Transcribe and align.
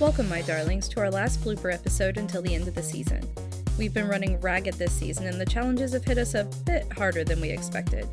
Welcome, 0.00 0.28
my 0.28 0.42
darlings, 0.42 0.88
to 0.90 1.00
our 1.00 1.10
last 1.10 1.42
blooper 1.42 1.74
episode 1.74 2.18
until 2.18 2.40
the 2.40 2.54
end 2.54 2.68
of 2.68 2.76
the 2.76 2.82
season. 2.84 3.28
We've 3.76 3.92
been 3.92 4.06
running 4.06 4.40
ragged 4.40 4.74
this 4.74 4.92
season, 4.92 5.26
and 5.26 5.40
the 5.40 5.44
challenges 5.44 5.92
have 5.92 6.04
hit 6.04 6.18
us 6.18 6.34
a 6.34 6.44
bit 6.64 6.90
harder 6.92 7.24
than 7.24 7.40
we 7.40 7.50
expected. 7.50 8.06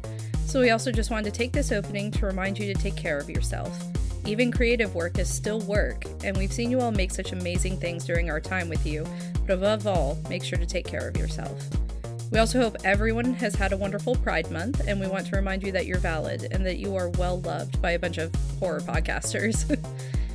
So, 0.47 0.61
we 0.61 0.71
also 0.71 0.91
just 0.91 1.11
wanted 1.11 1.31
to 1.31 1.37
take 1.37 1.51
this 1.51 1.71
opening 1.71 2.09
to 2.13 2.25
remind 2.25 2.57
you 2.57 2.73
to 2.73 2.81
take 2.81 2.95
care 2.95 3.19
of 3.19 3.29
yourself. 3.29 3.79
Even 4.25 4.51
creative 4.51 4.95
work 4.95 5.19
is 5.19 5.31
still 5.31 5.59
work, 5.61 6.05
and 6.23 6.35
we've 6.35 6.51
seen 6.51 6.71
you 6.71 6.81
all 6.81 6.91
make 6.91 7.11
such 7.11 7.31
amazing 7.31 7.77
things 7.77 8.05
during 8.05 8.31
our 8.31 8.39
time 8.39 8.67
with 8.67 8.83
you, 8.83 9.05
but 9.45 9.53
above 9.57 9.87
all, 9.87 10.17
make 10.29 10.43
sure 10.43 10.57
to 10.57 10.65
take 10.65 10.85
care 10.85 11.07
of 11.07 11.17
yourself. 11.17 11.67
We 12.31 12.39
also 12.39 12.59
hope 12.59 12.77
everyone 12.83 13.33
has 13.35 13.55
had 13.55 13.71
a 13.71 13.77
wonderful 13.77 14.15
Pride 14.15 14.49
Month, 14.51 14.81
and 14.87 14.99
we 14.99 15.07
want 15.07 15.27
to 15.27 15.35
remind 15.35 15.63
you 15.63 15.71
that 15.71 15.85
you're 15.85 15.99
valid 15.99 16.47
and 16.51 16.65
that 16.65 16.77
you 16.77 16.95
are 16.95 17.09
well 17.09 17.39
loved 17.41 17.81
by 17.81 17.91
a 17.91 17.99
bunch 17.99 18.17
of 18.17 18.33
horror 18.59 18.81
podcasters. 18.81 19.79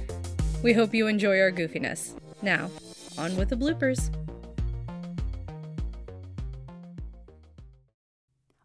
we 0.62 0.72
hope 0.72 0.94
you 0.94 1.06
enjoy 1.08 1.40
our 1.40 1.50
goofiness. 1.50 2.14
Now, 2.42 2.70
on 3.18 3.36
with 3.36 3.50
the 3.50 3.56
bloopers. 3.56 4.10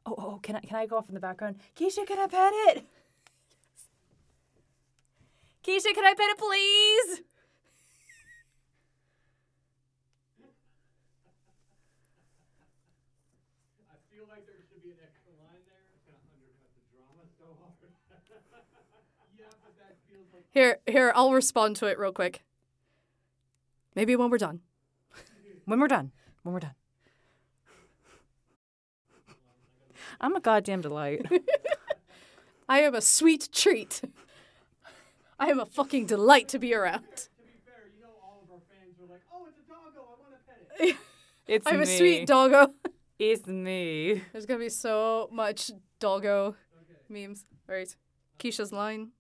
Oh, 0.06 0.16
oh, 0.18 0.32
oh, 0.36 0.40
can 0.42 0.56
I 0.56 0.62
can 0.62 0.78
I 0.78 0.86
go 0.86 0.98
off 0.98 1.10
in 1.10 1.16
the 1.16 1.20
background? 1.20 1.58
Keisha, 1.76 2.06
can 2.06 2.20
I 2.20 2.28
pet 2.28 2.54
it? 2.54 2.86
Keisha, 5.66 5.94
can 5.94 6.06
I 6.06 6.14
pet 6.14 6.30
it, 6.30 6.38
please? 6.38 7.22
I 13.90 13.98
feel 14.14 14.30
like 14.30 14.46
there 14.46 14.62
should 14.70 14.86
be 14.86 14.94
an 14.94 15.02
extra 15.02 15.34
line 15.42 15.66
there. 15.66 15.84
It's 15.90 16.06
gonna 16.06 16.22
undercut 16.32 16.70
the 16.78 16.86
drama 16.94 17.26
so 17.36 17.50
hard. 17.60 17.74
yeah, 19.36 19.52
but 19.66 19.76
that 19.82 19.98
feels 20.08 20.30
like 20.32 20.45
Here, 20.56 20.78
here, 20.88 21.12
I'll 21.14 21.34
respond 21.34 21.76
to 21.78 21.86
it 21.88 22.00
real 22.00 22.14
quick. 22.14 22.42
Maybe 23.94 24.16
when 24.16 24.30
we're 24.30 24.38
done. 24.38 24.62
When 25.66 25.82
we're 25.82 25.90
done. 25.90 26.14
When 26.44 26.54
we're 26.54 26.62
done. 26.62 26.76
I'm 30.22 30.34
a 30.34 30.40
goddamn 30.40 30.80
delight. 30.80 31.26
I 32.70 32.80
am 32.80 32.96
a 32.96 33.02
sweet 33.02 33.50
treat. 33.52 34.02
I 35.38 35.48
am 35.50 35.60
a 35.60 35.66
fucking 35.66 36.06
delight 36.06 36.48
to 36.50 36.58
be 36.58 36.74
around. 36.74 37.04
to 37.04 37.30
be 37.44 37.52
fair, 37.66 37.92
you 37.94 38.02
know 38.02 38.14
all 38.24 38.42
of 38.46 38.50
our 38.50 38.62
fans 38.70 38.98
are 39.02 39.12
like, 39.12 39.24
oh, 39.34 39.48
it's 39.50 39.60
a 39.60 39.68
doggo, 39.68 40.08
I 40.08 40.24
wanna 40.24 40.38
pet 40.48 40.88
it. 40.88 40.96
It's 41.48 41.68
I'm 41.68 41.80
me. 41.80 41.84
a 41.84 41.98
sweet 41.98 42.28
doggo. 42.28 42.74
It's 43.20 43.46
me. 43.48 44.22
There's 44.32 44.46
gonna 44.46 44.60
be 44.60 44.70
so 44.70 45.28
much 45.34 45.72
doggo 46.00 46.56
memes. 47.10 47.46
Right. 47.68 47.94
Keisha's 48.40 48.72
line. 48.72 49.12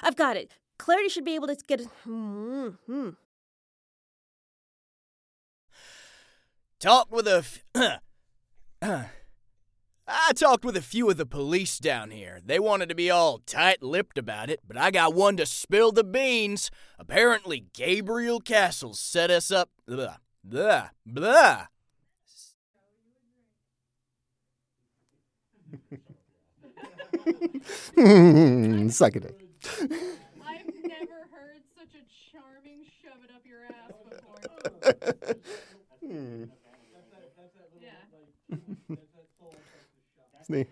I've 0.00 0.16
got 0.16 0.36
it. 0.36 0.52
Clarity 0.78 1.08
should 1.08 1.24
be 1.24 1.34
able 1.34 1.48
to 1.48 1.56
get. 1.66 1.80
Hmm. 2.04 2.68
hmm. 2.86 3.10
Talked 6.80 7.12
with 7.12 7.28
a. 7.28 7.44
F- 7.74 8.00
I 10.08 10.32
talked 10.34 10.64
with 10.64 10.76
a 10.76 10.82
few 10.82 11.08
of 11.08 11.16
the 11.16 11.24
police 11.24 11.78
down 11.78 12.10
here. 12.10 12.40
They 12.44 12.58
wanted 12.58 12.88
to 12.88 12.94
be 12.96 13.08
all 13.08 13.38
tight 13.38 13.82
lipped 13.82 14.18
about 14.18 14.50
it, 14.50 14.60
but 14.66 14.76
I 14.76 14.90
got 14.90 15.14
one 15.14 15.36
to 15.36 15.46
spill 15.46 15.92
the 15.92 16.02
beans. 16.02 16.72
Apparently, 16.98 17.66
Gabriel 17.72 18.40
Castles 18.40 18.98
set 18.98 19.30
us 19.30 19.52
up. 19.52 19.70
Blah, 19.86 20.16
blah, 20.42 20.88
blah. 21.06 21.66
Suck 28.90 29.16
it. 29.16 29.41
I've 29.64 30.66
never 30.84 31.26
heard 31.30 31.62
such 31.76 31.94
a 31.94 32.04
charming 32.30 32.84
shove 33.02 33.22
it 33.24 33.30
up 33.34 33.44
your 33.44 33.64
ass 33.66 33.92
before. 34.08 34.40
Hmm. 36.04 36.44
yeah. 37.80 38.02
Sneak. 40.44 40.68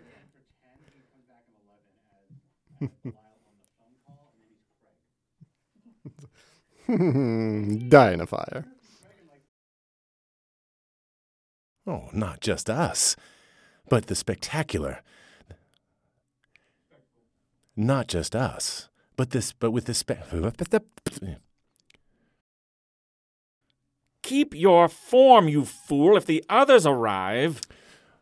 Dying 7.89 8.21
of 8.21 8.28
fire. 8.28 8.67
Oh, 11.87 12.09
not 12.12 12.41
just 12.41 12.69
us, 12.69 13.17
but 13.89 14.07
the 14.07 14.15
spectacular. 14.15 15.03
Not 17.77 18.09
just 18.09 18.35
us, 18.37 18.89
but 19.17 19.31
this, 19.31 19.53
but 19.53 19.71
with 19.71 19.87
the 19.87 19.95
spe. 19.95 20.13
Keep 24.23 24.55
your 24.55 24.89
form, 24.89 25.49
you 25.49 25.65
fool, 25.65 26.17
if 26.17 26.27
the 26.27 26.45
others 26.49 26.87
arrive. 26.87 27.61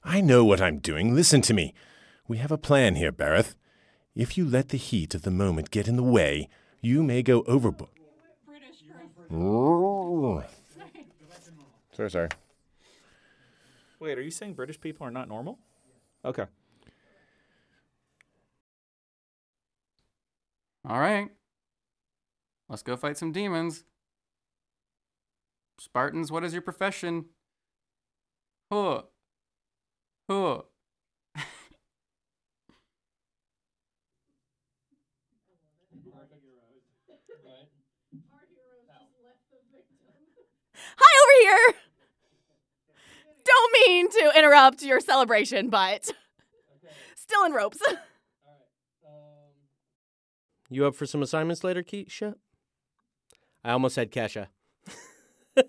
I 0.04 0.20
know 0.20 0.44
what 0.44 0.60
I'm 0.60 0.78
doing. 0.78 1.14
Listen 1.14 1.42
to 1.42 1.54
me. 1.54 1.74
We 2.26 2.38
have 2.38 2.52
a 2.52 2.58
plan 2.58 2.94
here, 2.94 3.12
Bareth. 3.12 3.54
If 4.14 4.38
you 4.38 4.48
let 4.48 4.70
the 4.70 4.78
heat 4.78 5.14
of 5.14 5.22
the 5.22 5.30
moment 5.30 5.70
get 5.70 5.88
in 5.88 5.96
the 5.96 6.02
way, 6.02 6.48
you 6.80 7.02
may 7.02 7.22
go 7.22 7.42
overboard. 7.42 7.90
Sorry, 11.92 12.10
sorry. 12.10 12.28
Wait, 14.00 14.16
are 14.16 14.22
you 14.22 14.30
saying 14.30 14.54
British 14.54 14.80
people 14.80 15.06
are 15.06 15.10
not 15.10 15.28
normal? 15.28 15.58
Okay. 16.24 16.44
All 20.88 20.98
right. 20.98 21.28
Let's 22.70 22.82
go 22.82 22.96
fight 22.96 23.18
some 23.18 23.30
demons. 23.30 23.84
Spartans, 25.78 26.32
what 26.32 26.44
is 26.44 26.54
your 26.54 26.62
profession? 26.62 27.26
Huh. 28.72 29.02
Huh. 30.30 30.62
Hi 40.96 41.12
over 41.22 41.42
here. 41.42 41.74
Don't 43.44 43.72
mean 43.86 44.10
to 44.10 44.32
interrupt 44.38 44.82
your 44.82 45.00
celebration, 45.00 45.68
but 45.68 46.10
still 47.14 47.44
in 47.44 47.52
ropes. 47.52 47.78
You 50.70 50.86
up 50.86 50.94
for 50.94 51.06
some 51.06 51.22
assignments 51.22 51.64
later, 51.64 51.82
Keisha? 51.82 52.34
I 53.64 53.70
almost 53.70 53.94
said 53.94 54.12
Kesha. 54.12 54.48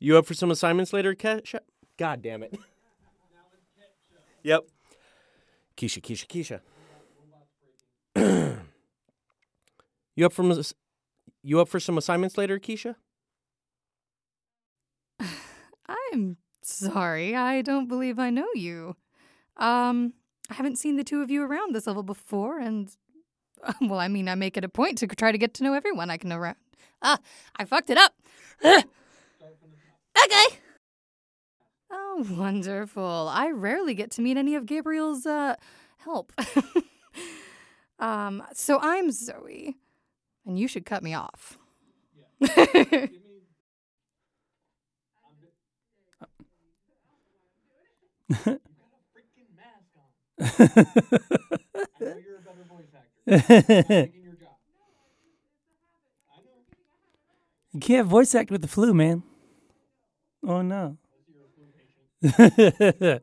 you 0.00 0.18
up 0.18 0.26
for 0.26 0.34
some 0.34 0.50
assignments 0.50 0.92
later, 0.92 1.14
Kesha? 1.14 1.60
God 1.98 2.20
damn 2.20 2.42
it. 2.42 2.58
yep. 4.42 4.64
Keisha, 5.76 6.00
Keisha, 6.00 6.26
Keisha. 6.26 6.60
you 10.14 10.26
up 10.26 10.32
for 10.32 10.62
you 11.42 11.60
up 11.60 11.68
for 11.68 11.80
some 11.80 11.98
assignments 11.98 12.36
later, 12.36 12.58
Keisha? 12.58 12.96
I'm 15.88 16.36
sorry. 16.62 17.34
I 17.34 17.62
don't 17.62 17.88
believe 17.88 18.18
I 18.18 18.30
know 18.30 18.48
you. 18.54 18.96
Um, 19.56 20.12
I 20.50 20.54
haven't 20.54 20.76
seen 20.76 20.96
the 20.96 21.04
two 21.04 21.22
of 21.22 21.30
you 21.30 21.42
around 21.42 21.74
this 21.74 21.86
level 21.86 22.02
before, 22.02 22.58
and 22.58 22.90
well, 23.80 23.98
I 23.98 24.08
mean, 24.08 24.28
I 24.28 24.34
make 24.34 24.56
it 24.56 24.64
a 24.64 24.68
point 24.68 24.98
to 24.98 25.06
try 25.06 25.32
to 25.32 25.38
get 25.38 25.54
to 25.54 25.62
know 25.62 25.74
everyone 25.74 26.10
I 26.10 26.16
can 26.16 26.32
around. 26.32 26.56
Ah, 27.02 27.18
I 27.56 27.64
fucked 27.64 27.90
it 27.90 27.98
up. 27.98 28.14
okay. 28.64 28.84
Oh, 31.90 32.26
wonderful. 32.30 33.28
I 33.30 33.50
rarely 33.50 33.94
get 33.94 34.10
to 34.12 34.22
meet 34.22 34.36
any 34.36 34.54
of 34.54 34.66
Gabriel's 34.66 35.26
uh 35.26 35.56
help. 35.98 36.32
um, 37.98 38.42
so 38.52 38.78
I'm 38.80 39.10
Zoe, 39.10 39.76
and 40.46 40.58
you 40.58 40.68
should 40.68 40.86
cut 40.86 41.02
me 41.02 41.14
off. 41.14 41.58
You 57.74 57.80
can't 57.80 58.06
voice 58.06 58.34
act 58.34 58.50
with 58.50 58.62
the 58.62 58.68
flu, 58.68 58.94
man. 58.94 59.22
Oh 60.46 60.62
no. 60.62 60.96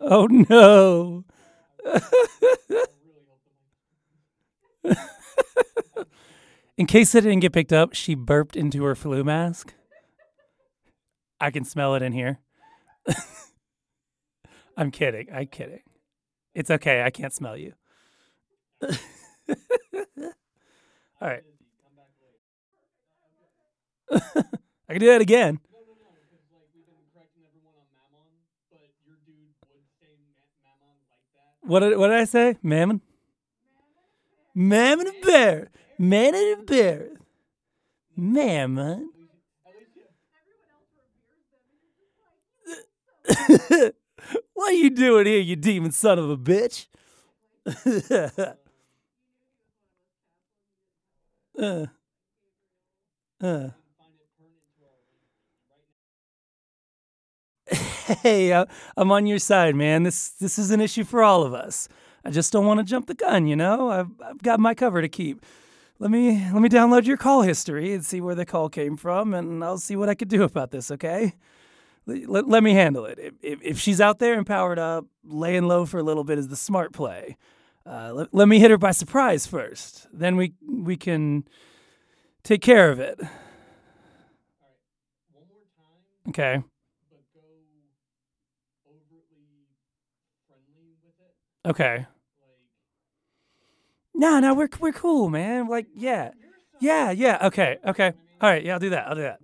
oh 0.00 0.26
no. 0.26 1.24
In 6.76 6.86
case 6.86 7.14
it 7.14 7.22
didn't 7.22 7.40
get 7.40 7.52
picked 7.52 7.72
up, 7.72 7.94
she 7.94 8.14
burped 8.14 8.54
into 8.56 8.84
her 8.84 8.94
flu 8.94 9.24
mask. 9.24 9.74
I 11.40 11.50
can 11.50 11.64
smell 11.64 11.94
it 11.94 12.02
in 12.02 12.12
here. 12.12 12.40
I'm 14.76 14.90
kidding. 14.90 15.28
I'm 15.32 15.46
kidding. 15.46 15.82
It's 16.54 16.70
okay. 16.70 17.02
I 17.02 17.10
can't 17.10 17.32
smell 17.32 17.56
you. 17.56 17.74
All 18.82 18.88
right. 21.20 21.42
I 24.12 24.92
can 24.92 25.00
do 25.00 25.06
that 25.06 25.20
again. 25.20 25.60
What 31.62 31.80
did, 31.80 31.98
what 31.98 32.08
did 32.08 32.16
I 32.16 32.24
say? 32.24 32.56
Mammon? 32.62 33.02
Mammon 34.54 35.06
and 35.06 35.20
bear. 35.22 35.70
Man 35.98 36.34
and 36.34 36.66
bear. 36.66 37.10
Mammon. 38.16 39.10
what 44.54 44.70
are 44.70 44.72
you 44.72 44.90
doing 44.90 45.26
here, 45.26 45.40
you 45.40 45.56
demon 45.56 45.92
son 45.92 46.18
of 46.18 46.30
a 46.30 46.36
bitch? 46.36 46.86
uh, 51.58 51.86
uh. 53.42 53.68
Hey, 58.22 58.54
I'm 58.96 59.12
on 59.12 59.26
your 59.26 59.38
side, 59.38 59.76
man. 59.76 60.02
This 60.02 60.30
this 60.30 60.58
is 60.58 60.70
an 60.70 60.80
issue 60.80 61.04
for 61.04 61.22
all 61.22 61.42
of 61.42 61.52
us. 61.52 61.88
I 62.24 62.30
just 62.30 62.52
don't 62.52 62.64
want 62.64 62.80
to 62.80 62.84
jump 62.84 63.06
the 63.06 63.14
gun, 63.14 63.46
you 63.46 63.54
know. 63.54 63.90
I've 63.90 64.08
I've 64.24 64.42
got 64.42 64.60
my 64.60 64.74
cover 64.74 65.02
to 65.02 65.08
keep. 65.08 65.44
Let 65.98 66.10
me 66.10 66.48
let 66.52 66.62
me 66.62 66.70
download 66.70 67.04
your 67.04 67.18
call 67.18 67.42
history 67.42 67.92
and 67.92 68.02
see 68.02 68.22
where 68.22 68.34
the 68.34 68.46
call 68.46 68.70
came 68.70 68.96
from, 68.96 69.34
and 69.34 69.62
I'll 69.62 69.76
see 69.78 69.94
what 69.96 70.08
I 70.08 70.14
could 70.14 70.28
do 70.28 70.42
about 70.42 70.70
this. 70.70 70.90
Okay? 70.90 71.34
Let, 72.08 72.48
let 72.48 72.62
me 72.62 72.72
handle 72.72 73.04
it. 73.04 73.18
If, 73.42 73.58
if, 73.62 73.78
she's 73.78 74.00
out 74.00 74.18
there 74.18 74.34
and 74.34 74.46
powered 74.46 74.78
up, 74.78 75.04
laying 75.24 75.68
low 75.68 75.84
for 75.84 75.98
a 75.98 76.02
little 76.02 76.24
bit 76.24 76.38
is 76.38 76.48
the 76.48 76.56
smart 76.56 76.94
play. 76.94 77.36
Uh, 77.84 78.12
let, 78.14 78.34
let 78.34 78.48
me 78.48 78.58
hit 78.58 78.70
her 78.70 78.78
by 78.78 78.92
surprise 78.92 79.46
first. 79.46 80.06
Then 80.12 80.36
we 80.36 80.54
we 80.66 80.96
can 80.96 81.44
take 82.42 82.62
care 82.62 82.90
of 82.90 82.98
it. 82.98 83.20
Okay. 86.28 86.62
Okay. 91.66 92.06
No, 94.14 94.40
no, 94.40 94.54
we're 94.54 94.68
we're 94.80 94.92
cool, 94.92 95.28
man. 95.28 95.68
Like, 95.68 95.86
yeah, 95.94 96.30
yeah, 96.80 97.10
yeah. 97.10 97.46
Okay, 97.46 97.78
okay. 97.86 98.12
All 98.40 98.50
right, 98.50 98.64
yeah, 98.64 98.72
I'll 98.74 98.80
do 98.80 98.90
that. 98.90 99.08
I'll 99.08 99.14
do 99.14 99.22
that. 99.22 99.40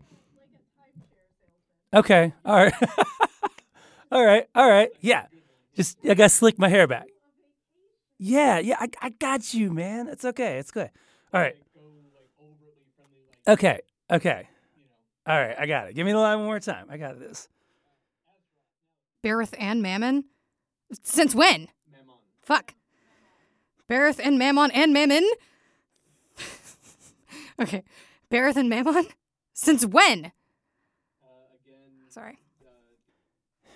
Okay. 1.94 2.32
All 2.44 2.56
right. 2.56 2.74
all 4.12 4.24
right. 4.24 4.46
All 4.54 4.68
right. 4.68 4.90
Yeah. 5.00 5.26
Just 5.76 5.98
I 6.04 6.14
gotta 6.14 6.28
slick 6.28 6.58
my 6.58 6.68
hair 6.68 6.86
back. 6.86 7.06
Yeah, 8.18 8.58
yeah. 8.58 8.76
I 8.80 8.88
I 9.00 9.10
got 9.10 9.54
you, 9.54 9.70
man. 9.72 10.08
It's 10.08 10.24
okay. 10.24 10.58
It's 10.58 10.70
good. 10.70 10.90
All 11.32 11.40
right. 11.40 11.56
Okay. 13.46 13.80
Okay. 14.10 14.48
All 15.26 15.38
right. 15.38 15.56
I 15.58 15.66
got 15.66 15.88
it. 15.88 15.94
Give 15.94 16.06
me 16.06 16.12
the 16.12 16.18
line 16.18 16.38
one 16.38 16.46
more 16.46 16.60
time. 16.60 16.86
I 16.90 16.96
got 16.96 17.18
this. 17.18 17.48
Bareth 19.24 19.54
and 19.58 19.82
Mammon? 19.82 20.24
Since 21.02 21.34
when? 21.34 21.68
Mammon. 21.90 22.14
Fuck. 22.42 22.74
Bareth 23.88 24.20
and 24.22 24.38
Mammon 24.38 24.70
and 24.70 24.92
Mammon? 24.92 25.28
okay. 27.60 27.82
Bareth 28.30 28.56
and 28.56 28.68
Mammon? 28.68 29.06
Since 29.54 29.86
when? 29.86 30.32
Sorry. 32.14 32.38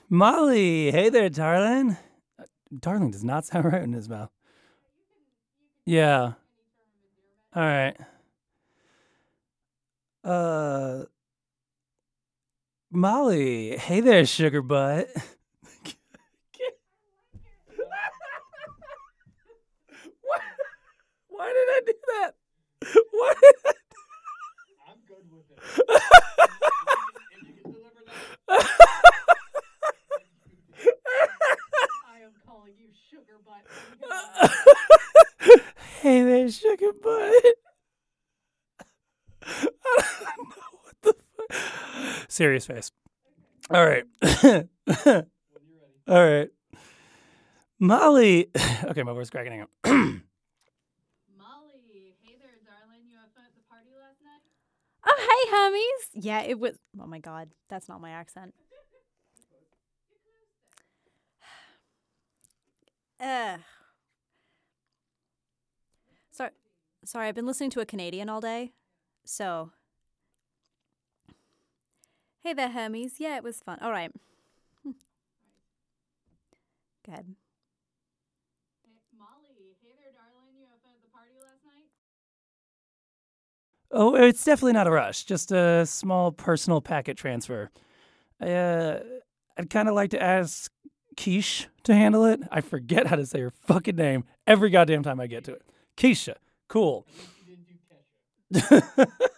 Molly, 0.08 0.92
hey 0.92 1.08
there, 1.08 1.28
darling. 1.28 1.96
Uh, 2.38 2.44
darling 2.78 3.10
does 3.10 3.24
not 3.24 3.44
sound 3.46 3.64
right 3.64 3.82
in 3.82 3.92
his 3.92 4.08
mouth. 4.08 4.30
Yeah. 5.84 6.34
All 7.52 7.62
right. 7.64 7.96
Uh, 10.22 11.06
Molly, 12.92 13.76
hey 13.76 14.00
there, 14.00 14.24
sugar 14.24 14.62
butt. 14.62 15.08
Why, 20.22 20.38
why 21.28 21.46
did 21.48 21.56
I 21.56 21.80
do 21.86 21.92
that? 22.06 22.34
Why 23.10 23.34
did 23.40 23.54
I 23.66 23.72
I'm 24.88 24.98
good 25.06 25.26
with 25.30 25.50
it. 25.50 25.58
If 27.32 27.48
you 27.48 27.52
can 27.62 27.72
deliver 27.72 28.02
that. 28.06 28.18
I 32.08 32.20
am 32.24 32.32
calling 32.46 32.72
you 32.78 32.88
sugar 33.10 33.38
butt. 33.44 33.64
hey 36.00 36.22
there, 36.22 36.50
sugar 36.50 36.92
butt. 37.02 37.44
I 39.42 39.68
don't 40.36 40.48
know 40.48 40.72
what 40.82 40.96
the 41.02 41.14
fuck. 41.36 42.27
Serious 42.38 42.66
face. 42.66 42.92
All 43.68 43.84
right. 43.84 44.04
All 45.06 45.24
right. 46.06 46.48
Molly. 47.80 48.50
Okay, 48.84 49.02
my 49.02 49.12
voice 49.12 49.24
is 49.24 49.30
cracking 49.30 49.60
out. 49.60 49.70
Oh, 55.04 55.16
hey, 55.18 55.50
homies. 55.52 56.24
Yeah, 56.24 56.42
it 56.42 56.60
was. 56.60 56.78
Oh 57.00 57.08
my 57.08 57.18
god, 57.18 57.50
that's 57.68 57.88
not 57.88 58.00
my 58.00 58.10
accent. 58.10 58.54
Uh, 63.20 63.58
Sorry, 66.30 66.50
sorry. 67.04 67.26
I've 67.26 67.34
been 67.34 67.46
listening 67.46 67.70
to 67.70 67.80
a 67.80 67.84
Canadian 67.84 68.28
all 68.28 68.40
day, 68.40 68.74
so. 69.24 69.72
Hey 72.48 72.54
there, 72.54 72.70
Hermes. 72.70 73.16
Yeah, 73.20 73.36
it 73.36 73.44
was 73.44 73.60
fun. 73.60 73.78
All 73.82 73.90
right. 73.90 74.10
Go 74.86 74.92
ahead. 77.06 77.26
Oh, 83.90 84.14
it's 84.14 84.42
definitely 84.42 84.72
not 84.72 84.86
a 84.86 84.90
rush. 84.90 85.24
Just 85.24 85.52
a 85.52 85.84
small 85.84 86.32
personal 86.32 86.80
packet 86.80 87.18
transfer. 87.18 87.70
I, 88.40 88.50
uh, 88.50 89.00
I'd 89.58 89.68
kind 89.68 89.90
of 89.90 89.94
like 89.94 90.12
to 90.12 90.22
ask 90.22 90.72
Keish 91.18 91.66
to 91.82 91.94
handle 91.94 92.24
it. 92.24 92.40
I 92.50 92.62
forget 92.62 93.08
how 93.08 93.16
to 93.16 93.26
say 93.26 93.40
her 93.40 93.50
fucking 93.50 93.96
name 93.96 94.24
every 94.46 94.70
goddamn 94.70 95.02
time 95.02 95.20
I 95.20 95.26
get 95.26 95.44
to 95.44 95.52
it. 95.52 95.62
Keisha. 95.98 96.36
Cool. 96.66 97.06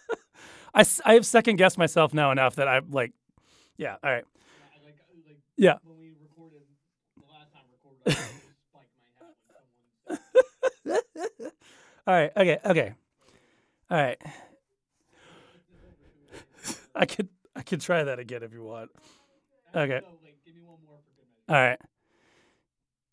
I, 0.73 0.85
I 1.05 1.13
have 1.13 1.25
second 1.25 1.57
guessed 1.57 1.77
myself 1.77 2.13
now 2.13 2.31
enough 2.31 2.55
that 2.55 2.67
I'm 2.67 2.91
like, 2.91 3.11
yeah, 3.77 3.95
all 4.03 4.11
right. 4.11 4.25
Yeah. 5.57 5.73
Uh, 5.73 5.77
when 5.83 5.99
we 5.99 6.13
recorded 6.21 6.61
the 7.17 7.23
last 7.31 7.53
time 7.53 7.63
we 7.67 7.73
recorded, 7.75 7.99
I 8.03 8.17
just 8.17 8.31
spiked 8.69 8.93
my 8.97 9.07
hat 9.19 10.21
when 10.87 10.99
someone 11.35 11.51
All 12.07 12.13
right. 12.13 12.31
Okay. 12.35 12.57
Okay. 12.65 12.93
All 13.89 13.97
right. 13.97 14.17
I 16.95 17.05
could 17.05 17.29
I 17.55 17.61
could 17.61 17.81
try 17.81 18.03
that 18.03 18.19
again 18.19 18.43
if 18.43 18.53
you 18.53 18.63
want. 18.63 18.91
Okay. 19.75 20.01
All 21.49 21.55
right. 21.55 21.79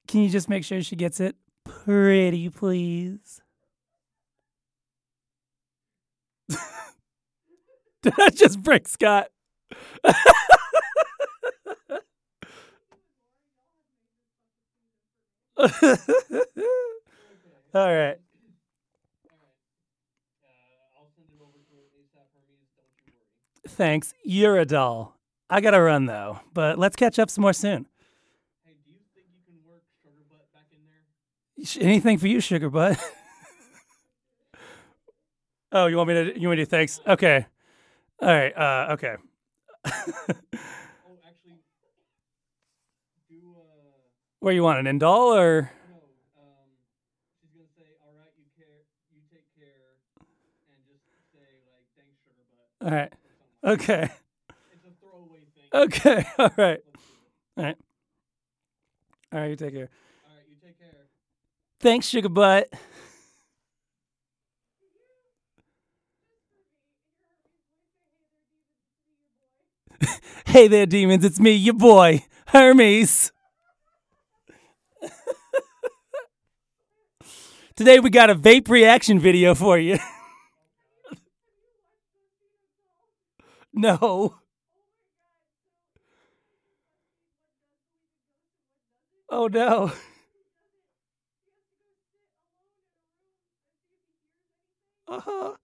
Can 0.07 0.23
you 0.23 0.31
just 0.31 0.49
make 0.49 0.65
sure 0.65 0.83
she 0.83 0.97
gets 0.97 1.21
it 1.21 1.37
pretty, 1.65 2.49
please? 2.49 3.41
I 8.19 8.31
just 8.31 8.63
break 8.63 8.89
Scott? 8.89 9.29
All 17.75 17.95
right. 17.95 18.19
Thanks. 23.67 24.15
You're 24.25 24.59
a 24.59 24.65
doll. 24.65 25.17
I 25.51 25.61
gotta 25.61 25.81
run 25.81 26.07
though, 26.07 26.41
but 26.53 26.79
let's 26.79 26.97
catch 26.97 27.19
up 27.19 27.31
some 27.31 27.43
more 27.43 27.53
soon. 27.53 27.87
Sh- 31.65 31.79
Anything 31.81 32.19
for 32.19 32.29
you, 32.29 32.41
sugar 32.41 32.71
butt? 32.71 32.99
oh, 35.73 35.87
you 35.87 35.97
want 35.97 36.09
me 36.09 36.15
to? 36.15 36.41
You 36.41 36.49
want 36.49 36.59
me 36.59 36.65
to? 36.65 36.71
Thanks. 36.71 37.01
Okay. 37.07 37.47
All 38.21 38.29
right. 38.29 38.57
Uh, 38.57 38.93
okay. 38.95 39.15
Oh, 39.87 39.93
actually, 41.27 41.63
do 43.29 43.37
uh... 43.37 43.63
where 44.41 44.53
you 44.53 44.63
want 44.63 44.85
an 44.87 44.99
indol 44.99 45.37
or? 45.37 45.71
No, 45.89 45.97
um, 46.37 46.69
she's 47.41 47.51
gonna 47.55 47.69
say, 47.77 47.95
"All 48.03 48.13
right, 48.19 48.33
you 48.37 48.45
care, 48.57 48.83
you 49.15 49.21
take 49.31 49.47
care," 49.55 50.03
and 50.69 50.83
just 50.91 51.05
say 51.33 51.63
like 51.71 51.87
thanks 51.97 52.19
sugar 52.25 52.43
butt. 52.51 52.91
All 52.91 52.97
right. 52.99 53.13
Okay. 53.65 54.11
It's 54.73 54.85
a 54.85 54.91
throwaway 55.01 55.47
thing. 55.55 55.69
Okay. 55.73 56.25
All 56.39 56.51
right. 56.57 56.81
All 57.57 57.65
right. 57.65 57.77
All 59.33 59.41
right. 59.41 59.51
You 59.51 59.57
take 59.57 59.75
care. 59.75 59.91
All 60.27 60.35
right, 60.37 60.47
you 60.49 60.57
take 60.61 60.79
care. 60.79 61.07
Thanks, 61.81 62.07
sugar 62.09 62.29
butt. 62.29 62.73
hey 70.47 70.69
there, 70.69 70.87
demons. 70.87 71.25
It's 71.25 71.41
me, 71.41 71.53
your 71.53 71.75
boy, 71.75 72.25
Hermes. 72.47 73.33
Today 77.77 78.01
we 78.01 78.11
got 78.11 78.31
a 78.31 78.35
vape 78.35 78.69
reaction 78.69 79.19
video 79.21 79.55
for 79.55 79.79
you. 79.79 79.99
no. 83.73 84.39
Oh 89.31 89.47
no. 89.47 89.93
Uh-huh. 95.07 95.55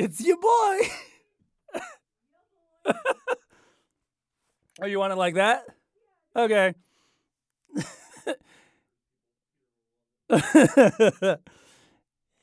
It's 0.00 0.20
your 0.20 0.36
boy. 0.36 0.78
oh, 4.80 4.86
you 4.86 4.96
want 4.96 5.12
it 5.12 5.16
like 5.16 5.34
that? 5.34 5.64
Okay. 6.36 6.72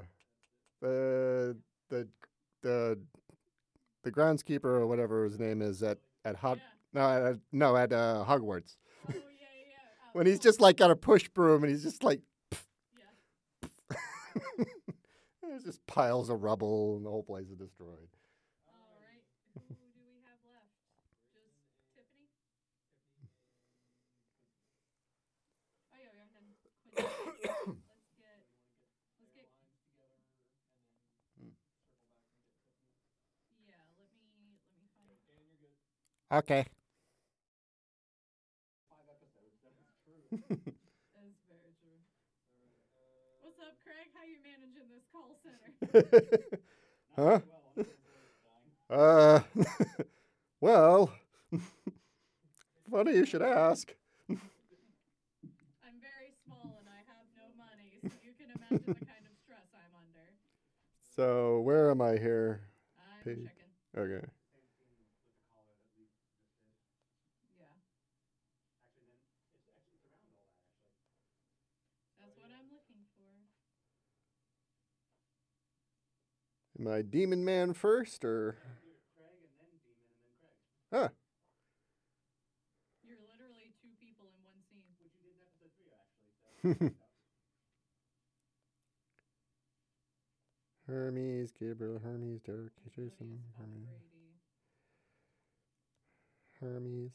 the 0.81 1.57
the 1.89 2.07
the 2.61 2.97
the 4.03 4.11
groundskeeper 4.11 4.65
or 4.65 4.87
whatever 4.87 5.25
his 5.25 5.37
name 5.39 5.61
is 5.61 5.83
at 5.83 5.97
at 6.23 6.35
Hog 6.37 6.59
no 6.93 7.31
at, 7.31 7.39
no 7.51 7.75
at 7.75 7.91
uh, 7.91 8.23
Hogwarts. 8.27 8.77
when 10.13 10.25
he's 10.25 10.39
just 10.39 10.61
like 10.61 10.77
got 10.77 10.91
a 10.91 10.95
push 10.95 11.27
broom 11.29 11.63
and 11.63 11.71
he's 11.71 11.83
just 11.83 12.03
like. 12.03 12.21
There's 15.41 15.63
just 15.63 15.85
piles 15.85 16.29
of 16.29 16.41
rubble 16.41 16.97
and 16.97 17.05
the 17.05 17.09
whole 17.09 17.23
place 17.23 17.47
is 17.47 17.57
destroyed. 17.57 18.09
Oh 25.93 25.97
yeah, 26.01 26.09
we 26.09 26.17
haven't 26.17 26.33
done 26.33 26.49
Quinn 26.57 26.89
yet. 28.17 28.41
let's 29.19 29.29
get, 29.33 29.45
let's 29.61 29.93
get. 30.01 30.09
Yeah, 33.61 33.77
let 33.97 34.09
me, 34.09 34.25
let 34.33 34.41
me 34.41 34.57
find. 34.65 36.22
Okay. 36.33 36.65
That's 41.15 41.37
very 41.47 41.73
true. 41.81 41.99
What's 43.41 43.59
up, 43.59 43.75
Craig? 43.83 44.09
How 44.13 44.23
you 44.25 44.37
managing 44.43 44.89
this 44.89 45.05
call 45.11 45.35
center? 45.43 46.39
huh? 47.15 47.39
Uh, 48.89 49.39
well, 50.61 51.11
funny 52.91 53.13
you 53.15 53.25
should 53.25 53.41
ask. 53.41 53.93
I'm 55.85 55.99
very 56.01 56.33
small 56.45 56.77
and 56.79 56.87
I 56.89 57.01
have 57.05 57.27
no 57.37 57.47
money, 57.57 57.99
so 58.01 58.15
you 58.23 58.33
can 58.39 58.49
imagine 58.49 58.95
the 58.95 59.05
kind 59.05 59.25
of 59.27 59.35
stress 59.43 59.67
I'm 59.75 59.93
under. 59.99 60.27
So 61.15 61.61
where 61.61 61.91
am 61.91 62.01
I 62.01 62.17
here? 62.17 62.61
I'm 62.97 63.23
Page- 63.23 63.37
checking. 63.37 64.01
Okay. 64.01 64.27
Yeah. 67.57 67.67
That's 72.19 72.37
what 72.37 72.49
I'm 72.51 72.69
looking 72.73 73.05
for. 76.83 76.89
Am 76.89 76.95
I 76.95 77.01
Demon 77.01 77.45
Man 77.45 77.73
first 77.73 78.25
or? 78.25 78.57
Huh. 80.91 81.09
You're 83.03 83.17
literally 83.27 83.73
two 83.81 83.89
people 83.99 84.25
in 84.27 84.43
one 84.43 84.61
scene. 84.69 84.83
Which 85.01 85.13
you 85.13 85.23
did 85.23 85.33
in 85.33 85.41
episode 85.41 85.71
three, 85.77 86.79
actually. 86.81 86.93
Hermes, 90.87 91.51
Gabriel, 91.59 91.99
Hermes, 92.03 92.41
Derek, 92.41 92.73
Jason, 92.95 93.39
Hermes. 93.57 93.89
Hermes. 96.59 97.11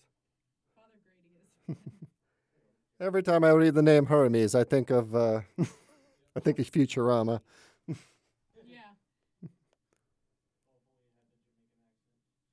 Father 0.74 0.98
Grady 1.04 1.38
is. 1.68 1.76
Every 3.00 3.22
time 3.22 3.44
I 3.44 3.50
read 3.50 3.74
the 3.74 3.82
name 3.82 4.06
Hermes, 4.06 4.54
I 4.54 4.64
think 4.64 4.90
of 4.90 5.14
uh, 5.14 5.42
I 6.36 6.40
think 6.40 6.58
of 6.58 6.70
Futurama. 6.70 7.40
yeah. 7.88 7.94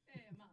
Hey, 0.07 0.21
mom. 0.37 0.47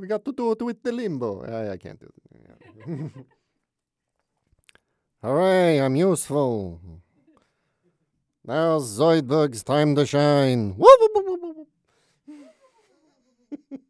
We 0.00 0.06
got 0.06 0.24
to 0.24 0.32
do 0.32 0.52
it 0.52 0.62
with 0.62 0.82
the 0.82 0.92
limbo. 0.92 1.44
I, 1.44 1.72
I 1.72 1.76
can't 1.76 2.00
do 2.00 2.06
it. 2.06 2.12
Yeah. 2.32 3.08
Hooray, 5.22 5.78
I'm 5.84 5.94
useful. 5.94 6.80
Now 8.42 8.78
Zoidberg's 8.78 9.62
time 9.62 9.94
to 9.96 10.06
shine. 10.06 10.70
Whoop, 10.70 11.00
whoop, 11.00 11.12
whoop, 11.14 11.26
whoop, 11.26 11.42
whoop. 11.42 11.68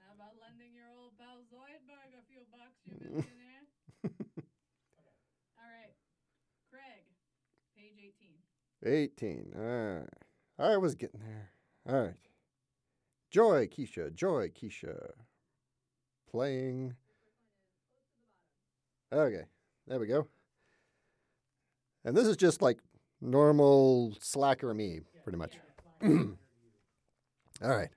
How 0.00 0.14
about 0.16 0.32
lending 0.40 0.72
your 0.72 0.88
old 0.98 1.12
pal 1.18 1.44
Zoidberg 1.52 2.16
a 2.16 2.24
few 2.32 2.40
bucks, 2.50 2.80
you 2.86 2.96
millionaire? 3.04 3.68
All 5.60 5.68
right. 5.76 5.92
Craig, 6.72 7.04
page 7.76 8.00
18. 8.82 9.12
18. 9.12 9.52
All 9.58 9.98
right. 10.00 10.72
I 10.72 10.78
was 10.78 10.94
getting 10.94 11.20
there. 11.20 11.50
All 11.86 12.02
right. 12.02 12.25
Joy, 13.30 13.66
Keisha. 13.68 14.14
Joy, 14.14 14.50
Keisha. 14.50 15.10
Playing. 16.30 16.94
Okay. 19.12 19.44
There 19.86 19.98
we 19.98 20.06
go. 20.06 20.26
And 22.04 22.16
this 22.16 22.26
is 22.26 22.36
just 22.36 22.62
like 22.62 22.78
normal 23.20 24.14
slacker 24.20 24.72
me, 24.74 25.00
pretty 25.24 25.38
much. 25.38 25.54
All 26.02 26.08
right. 27.62 27.88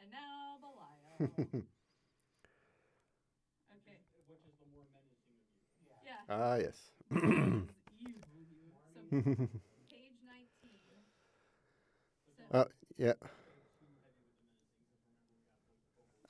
And 0.00 0.10
now 0.10 0.56
Belial. 0.60 1.64
okay. 3.76 3.98
Which 4.28 4.40
is 4.46 4.54
the 4.60 4.66
more 4.72 4.86
menacing 4.92 5.36
of 5.36 5.48
you? 5.52 6.00
Yeah. 6.06 6.28
Ah, 6.28 6.56
yes. 6.56 6.78
So 7.10 7.18
page 9.90 10.16
19. 10.24 10.48
So 12.36 12.58
uh, 12.58 12.64
yeah. 12.96 13.14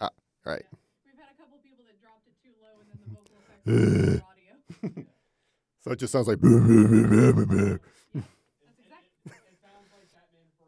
Ah, 0.00 0.10
right. 0.44 0.64
we've 1.04 1.14
had 1.18 1.30
a 1.32 1.36
couple 1.38 1.58
people 1.62 1.84
that 1.86 2.00
dropped 2.00 2.26
it 2.26 2.34
too 2.42 2.52
low 2.60 2.80
and 2.80 2.88
then 2.90 2.98
the 3.04 3.10
vocal 3.14 3.36
effects 3.44 3.64
were 3.66 4.22
audio. 4.32 5.04
So 5.84 5.92
it 5.92 5.98
just 5.98 6.12
sounds 6.12 6.28
like. 6.28 6.40
"Boo, 6.40 6.60
boo, 6.60 6.88
boo, 6.88 7.06
boo, 7.06 7.32
boo, 7.32 7.46
boo." 7.46 7.78
That's 8.16 8.80
exactly. 8.80 9.12
It 9.28 9.60
sounds 9.60 9.92
like 9.92 10.08
Batman 10.10 10.48
for 10.56 10.64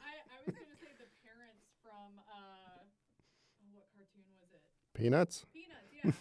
I, 0.00 0.24
I 0.24 0.36
was 0.40 0.56
going 0.56 0.72
to 0.72 0.78
say 0.80 0.88
the 0.96 1.04
parents 1.20 1.68
from, 1.84 2.16
uh, 2.32 2.80
oh, 2.80 3.68
what 3.76 3.84
cartoon 3.92 4.24
was 4.40 4.48
it? 4.56 4.64
Peanuts? 4.96 5.44
Peanuts, 5.52 5.92
yeah. 5.92 6.16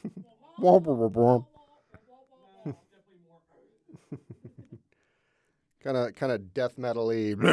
Womp, 0.60 0.84
womp, 0.84 1.16
womp. 1.16 1.46
Kind 5.84 5.98
of, 5.98 6.16
kind 6.16 6.32
of 6.32 6.54
death 6.54 6.78
metal-y. 6.78 7.34
okay. 7.42 7.50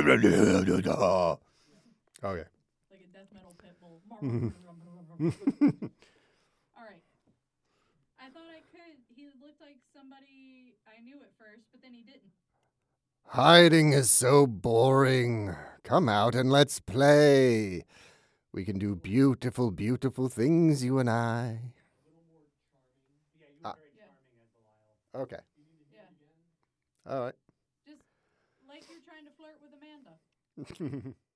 Like 2.23 2.23
a 2.23 2.47
death 3.12 3.28
metal 3.32 3.54
pit 3.58 3.75
bull. 3.80 4.00
All 4.20 4.28
right. 6.85 7.02
I 8.20 8.28
thought 8.30 8.50
I 8.50 8.61
could. 8.70 8.97
He 9.14 9.26
looked 9.40 9.61
like 9.61 9.78
somebody 9.94 10.75
I 10.87 11.00
knew 11.02 11.16
at 11.16 11.32
first, 11.38 11.62
but 11.73 11.82
then 11.82 11.92
he 11.94 12.02
didn't. 12.02 12.30
Hiding 13.28 13.92
is 13.92 14.11
so 14.11 14.47
boring. 14.47 15.54
Come 15.82 16.08
out 16.08 16.35
and 16.35 16.50
let's 16.50 16.80
play. 16.80 17.85
We 18.52 18.64
can 18.64 18.78
do 18.78 18.97
beautiful, 18.97 19.70
beautiful 19.70 20.28
things, 20.28 20.82
you 20.82 20.99
and 20.99 21.08
I. 21.08 21.61
Ah. 23.64 23.75
Okay. 25.14 25.37
Yeah. 25.92 26.00
All 27.12 27.25
right. 27.25 27.35
Just 27.87 28.00
like 28.68 28.82
you're 28.88 29.00
trying 29.06 29.25
to 29.25 29.30
flirt 29.37 29.56
with 29.62 29.73
Amanda. 29.76 30.16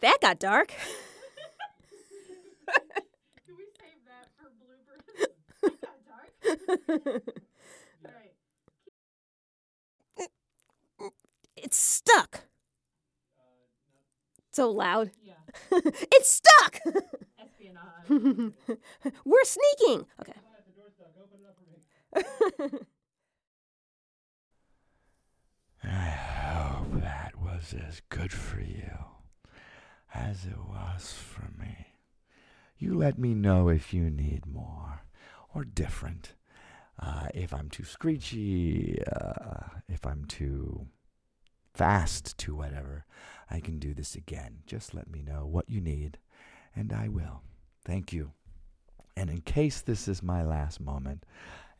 That 0.00 0.18
got 0.20 0.38
dark. 0.38 0.72
Can 3.46 3.56
we 3.56 3.64
save 3.78 4.04
that 4.06 4.28
for 4.36 4.48
bloopers? 4.60 5.02
That 5.62 5.80
got 5.80 5.98
dark. 6.06 6.30
All 8.04 8.10
right. 10.18 10.28
It's 11.56 11.76
stuck. 11.76 12.44
So 14.52 14.70
loud. 14.70 15.10
Yeah. 15.22 15.34
it's 15.72 16.30
stuck. 16.30 16.80
We're 19.24 19.44
sneaking. 19.44 20.06
Okay. 20.20 20.32
I 25.88 26.10
hope 26.10 27.00
that 27.00 27.34
was 27.40 27.74
as 27.74 28.02
good 28.08 28.32
for 28.32 28.60
you 28.60 28.90
as 30.14 30.44
it 30.44 30.58
was 30.58 31.12
for 31.12 31.50
me. 31.58 31.86
You 32.78 32.94
let 32.94 33.18
me 33.18 33.34
know 33.34 33.68
if 33.68 33.92
you 33.92 34.10
need 34.10 34.46
more 34.46 35.02
or 35.54 35.64
different. 35.64 36.34
Uh, 37.00 37.28
if 37.34 37.52
I'm 37.54 37.70
too 37.70 37.84
screechy, 37.84 39.00
uh, 39.10 39.80
if 39.88 40.06
I'm 40.06 40.24
too 40.24 40.86
fast 41.74 42.36
to 42.38 42.54
whatever, 42.54 43.04
I 43.50 43.60
can 43.60 43.78
do 43.78 43.94
this 43.94 44.14
again. 44.14 44.58
Just 44.66 44.94
let 44.94 45.10
me 45.10 45.22
know 45.22 45.46
what 45.46 45.68
you 45.70 45.80
need, 45.80 46.18
and 46.74 46.92
I 46.92 47.08
will. 47.08 47.42
Thank 47.84 48.12
you. 48.12 48.32
And 49.16 49.30
in 49.30 49.40
case 49.40 49.80
this 49.80 50.06
is 50.08 50.22
my 50.22 50.42
last 50.44 50.80
moment, 50.80 51.24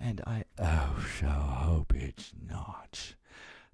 and 0.01 0.21
I 0.27 0.45
oh 0.59 1.05
so 1.21 1.27
hope 1.27 1.95
it's 1.95 2.33
not, 2.49 3.15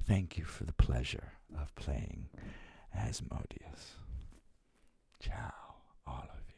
thank 0.07 0.37
you 0.39 0.45
for 0.45 0.65
the 0.65 0.73
pleasure 0.73 1.33
of 1.59 1.75
playing 1.75 2.29
Asmodeus. 2.95 3.97
Ciao, 5.21 5.53
all 6.07 6.25
of 6.31 6.41
you. 6.49 6.55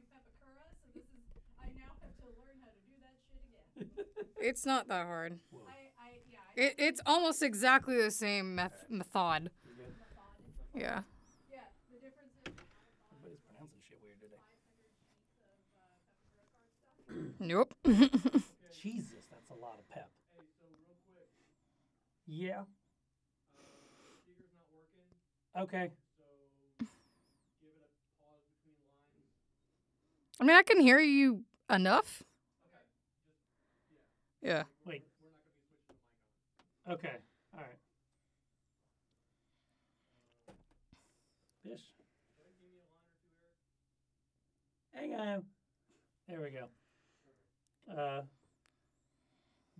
Papakura, 0.00 0.64
so 0.80 0.88
this 0.94 1.04
is. 1.04 1.24
I 1.60 1.66
now 1.76 1.92
have 2.02 2.14
to 2.18 2.26
learn 2.38 2.56
how 2.62 2.70
to 2.70 2.80
do 2.86 2.96
that 3.04 3.16
shit 3.28 3.42
again. 3.46 4.06
It's 4.40 4.64
not 4.66 4.88
that 4.88 5.06
hard. 5.06 5.38
I, 5.52 5.90
I, 6.02 6.10
yeah. 6.30 6.38
I 6.56 6.60
It, 6.68 6.74
it's 6.78 7.00
almost 7.06 7.42
exactly 7.42 8.00
the 8.00 8.10
same 8.10 8.54
meth- 8.54 8.86
method. 8.88 9.50
Yeah. 10.74 11.02
Yeah, 11.50 11.60
the 11.90 11.98
difference 11.98 12.32
is. 12.46 12.52
Everybody's 13.12 13.40
pronouncing 13.46 13.80
shit 13.88 13.98
weird 14.02 14.20
today. 14.20 14.40
Nope. 17.38 17.74
Jesus, 18.80 19.26
that's 19.30 19.50
a 19.50 19.54
lot 19.54 19.78
of 19.78 19.88
pep. 19.88 20.10
Yeah. 22.26 22.62
Okay. 25.58 25.90
I 30.40 30.44
mean, 30.44 30.56
I 30.56 30.62
can 30.62 30.80
hear 30.80 31.00
you 31.00 31.42
enough. 31.68 32.22
Yeah. 34.42 34.62
Wait. 34.86 35.02
Okay. 36.90 37.16
All 37.54 37.60
right. 37.60 37.76
Bish. 41.64 41.80
Hang 44.94 45.14
on. 45.14 45.44
There 46.28 46.40
we 46.40 46.50
go. 46.50 46.66
Uh, 47.90 48.22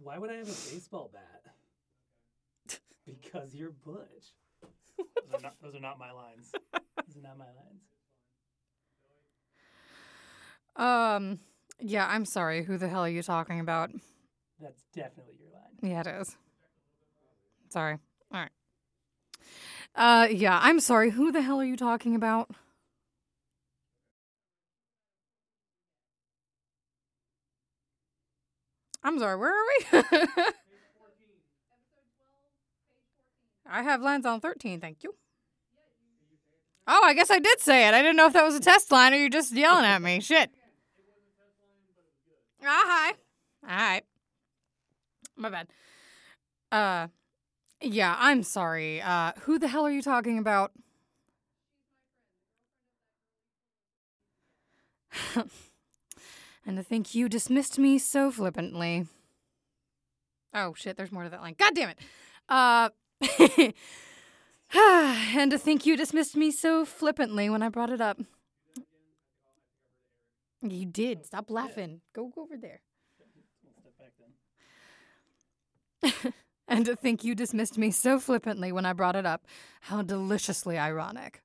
why 0.03 0.19
would 0.19 0.31
I 0.31 0.37
have 0.37 0.47
a 0.49 0.73
baseball 0.73 1.11
bat? 1.13 2.81
because 3.07 3.55
you're 3.55 3.71
Butch. 3.71 4.35
Those 4.99 5.35
are, 5.35 5.43
not, 5.43 5.55
those 5.63 5.75
are 5.75 5.81
not 5.81 5.99
my 5.99 6.13
lines. 6.13 6.53
Those 7.07 7.17
are 7.17 7.23
not 7.23 7.39
my 7.39 7.47
lines. 7.47 7.83
Um. 10.77 11.41
Yeah. 11.79 12.07
I'm 12.09 12.25
sorry. 12.25 12.65
Who 12.65 12.79
the 12.79 12.89
hell 12.89 13.05
are 13.05 13.09
you 13.09 13.23
talking 13.23 13.61
about? 13.61 13.91
That's 14.61 14.83
definitely 14.95 15.35
your 15.41 15.51
line. 15.53 15.63
Yeah, 15.83 16.01
it 16.01 16.21
is. 16.21 16.37
Sorry. 17.71 17.99
All 18.33 18.41
right. 18.41 18.51
Uh. 19.95 20.29
Yeah. 20.31 20.59
I'm 20.63 20.81
sorry. 20.81 21.11
Who 21.11 21.33
the 21.33 21.43
hell 21.43 21.61
are 21.61 21.65
you 21.65 21.77
talking 21.77 22.15
about? 22.15 22.51
I'm 29.03 29.19
sorry. 29.19 29.37
Where 29.37 29.51
are 29.51 29.65
we? 29.67 30.03
I 33.71 33.83
have 33.83 34.03
lines 34.03 34.27
on 34.27 34.41
13. 34.41 34.81
Thank 34.81 35.03
you. 35.03 35.15
Oh, 36.87 37.03
I 37.05 37.15
guess 37.15 37.31
I 37.31 37.39
did 37.39 37.61
say 37.61 37.87
it. 37.87 37.95
I 37.95 38.03
didn't 38.03 38.17
know 38.17 38.27
if 38.27 38.33
that 38.33 38.45
was 38.45 38.57
a 38.57 38.61
test 38.61 38.91
line 38.91 39.15
or 39.15 39.17
you're 39.17 39.29
just 39.29 39.55
yelling 39.55 39.85
at 39.85 40.03
me. 40.03 40.21
Shit. 40.21 40.51
Ah, 42.65 42.83
hi. 42.87 43.13
All 43.63 43.91
right. 43.91 44.03
My 45.37 45.51
bad. 45.51 45.69
Uh, 46.73 47.07
yeah, 47.81 48.17
I'm 48.19 48.43
sorry. 48.43 49.01
Uh, 49.01 49.33
who 49.43 49.59
the 49.59 49.69
hell 49.69 49.87
are 49.87 49.91
you 49.91 50.03
talking 50.03 50.39
about? 50.39 50.73
and 56.67 56.77
to 56.77 56.83
think 56.83 57.15
you 57.15 57.29
dismissed 57.29 57.79
me 57.79 57.99
so 57.99 58.31
flippantly. 58.31 59.07
Oh 60.53 60.75
shit, 60.75 60.97
there's 60.97 61.13
more 61.13 61.25
to 61.25 61.31
that 61.31 61.41
line. 61.41 61.55
God 61.59 61.75
damn 61.75 61.91
it. 61.91 61.99
Uh, 62.49 62.91
and 65.35 65.51
to 65.51 65.59
think 65.59 65.87
you 65.87 65.97
dismissed 65.97 66.37
me 66.37 66.51
so 66.51 66.85
flippantly 66.85 67.49
when 67.49 67.63
I 67.63 67.69
brought 67.69 67.91
it 67.91 68.01
up. 68.01 68.19
You 70.63 70.85
did. 70.85 71.25
Stop 71.25 71.51
laughing. 71.51 72.03
Go, 72.15 72.29
go 72.35 72.43
over 72.43 72.57
there. 72.57 72.81
Step 73.81 73.95
back 73.99 74.13
then. 76.25 76.33
And 76.71 76.87
to 76.87 76.97
think 76.97 77.23
you 77.25 77.35
dismissed 77.35 77.77
me 77.77 77.91
so 77.91 78.19
flippantly 78.19 78.73
when 78.73 78.87
I 78.87 78.93
brought 78.95 79.17
it 79.17 79.27
up. 79.27 79.45
How 79.83 80.03
deliciously 80.03 80.79
ironic. 80.79 81.43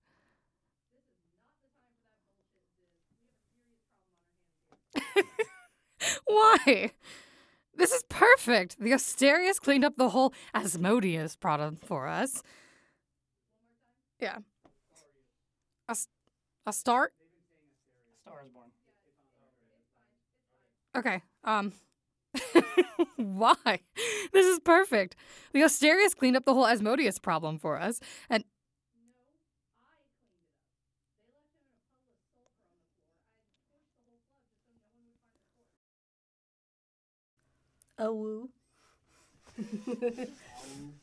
Why? 6.26 6.92
This 7.76 7.92
is 7.92 8.04
perfect. 8.08 8.80
The 8.80 8.92
Asterius 8.92 9.60
cleaned 9.60 9.84
up 9.84 9.98
the 9.98 10.10
whole 10.10 10.34
Asmodeus 10.54 11.36
problem 11.36 11.76
for 11.76 12.08
us. 12.08 12.42
Yeah. 14.22 14.38
A, 15.90 15.98
a 16.66 16.72
star? 16.72 17.12
Star 18.22 18.42
is 18.44 18.50
born. 18.50 18.70
Okay. 20.96 21.22
Um. 21.44 21.74
why? 23.16 23.80
This 24.34 24.46
is 24.46 24.60
perfect. 24.60 25.16
The 25.54 25.62
Asterius 25.62 26.16
cleaned 26.16 26.38
up 26.38 26.46
the 26.46 26.54
whole 26.54 26.68
Asmodeus 26.68 27.20
problem 27.20 27.58
for 27.60 27.80
us, 27.80 28.00
and 28.30 28.44
Oh 37.98 38.14
woo. 38.14 38.50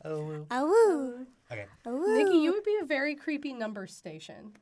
Oh, 0.05 0.19
woo. 0.25 0.47
Oh 0.51 0.67
woo. 0.67 1.27
Okay. 1.51 1.67
Oh. 1.87 2.17
Nikki, 2.17 2.39
you 2.39 2.53
would 2.53 2.65
be 2.65 2.77
a 2.83 2.85
very 2.85 3.15
creepy 3.15 3.53
number 3.53 3.87
station. 3.87 4.53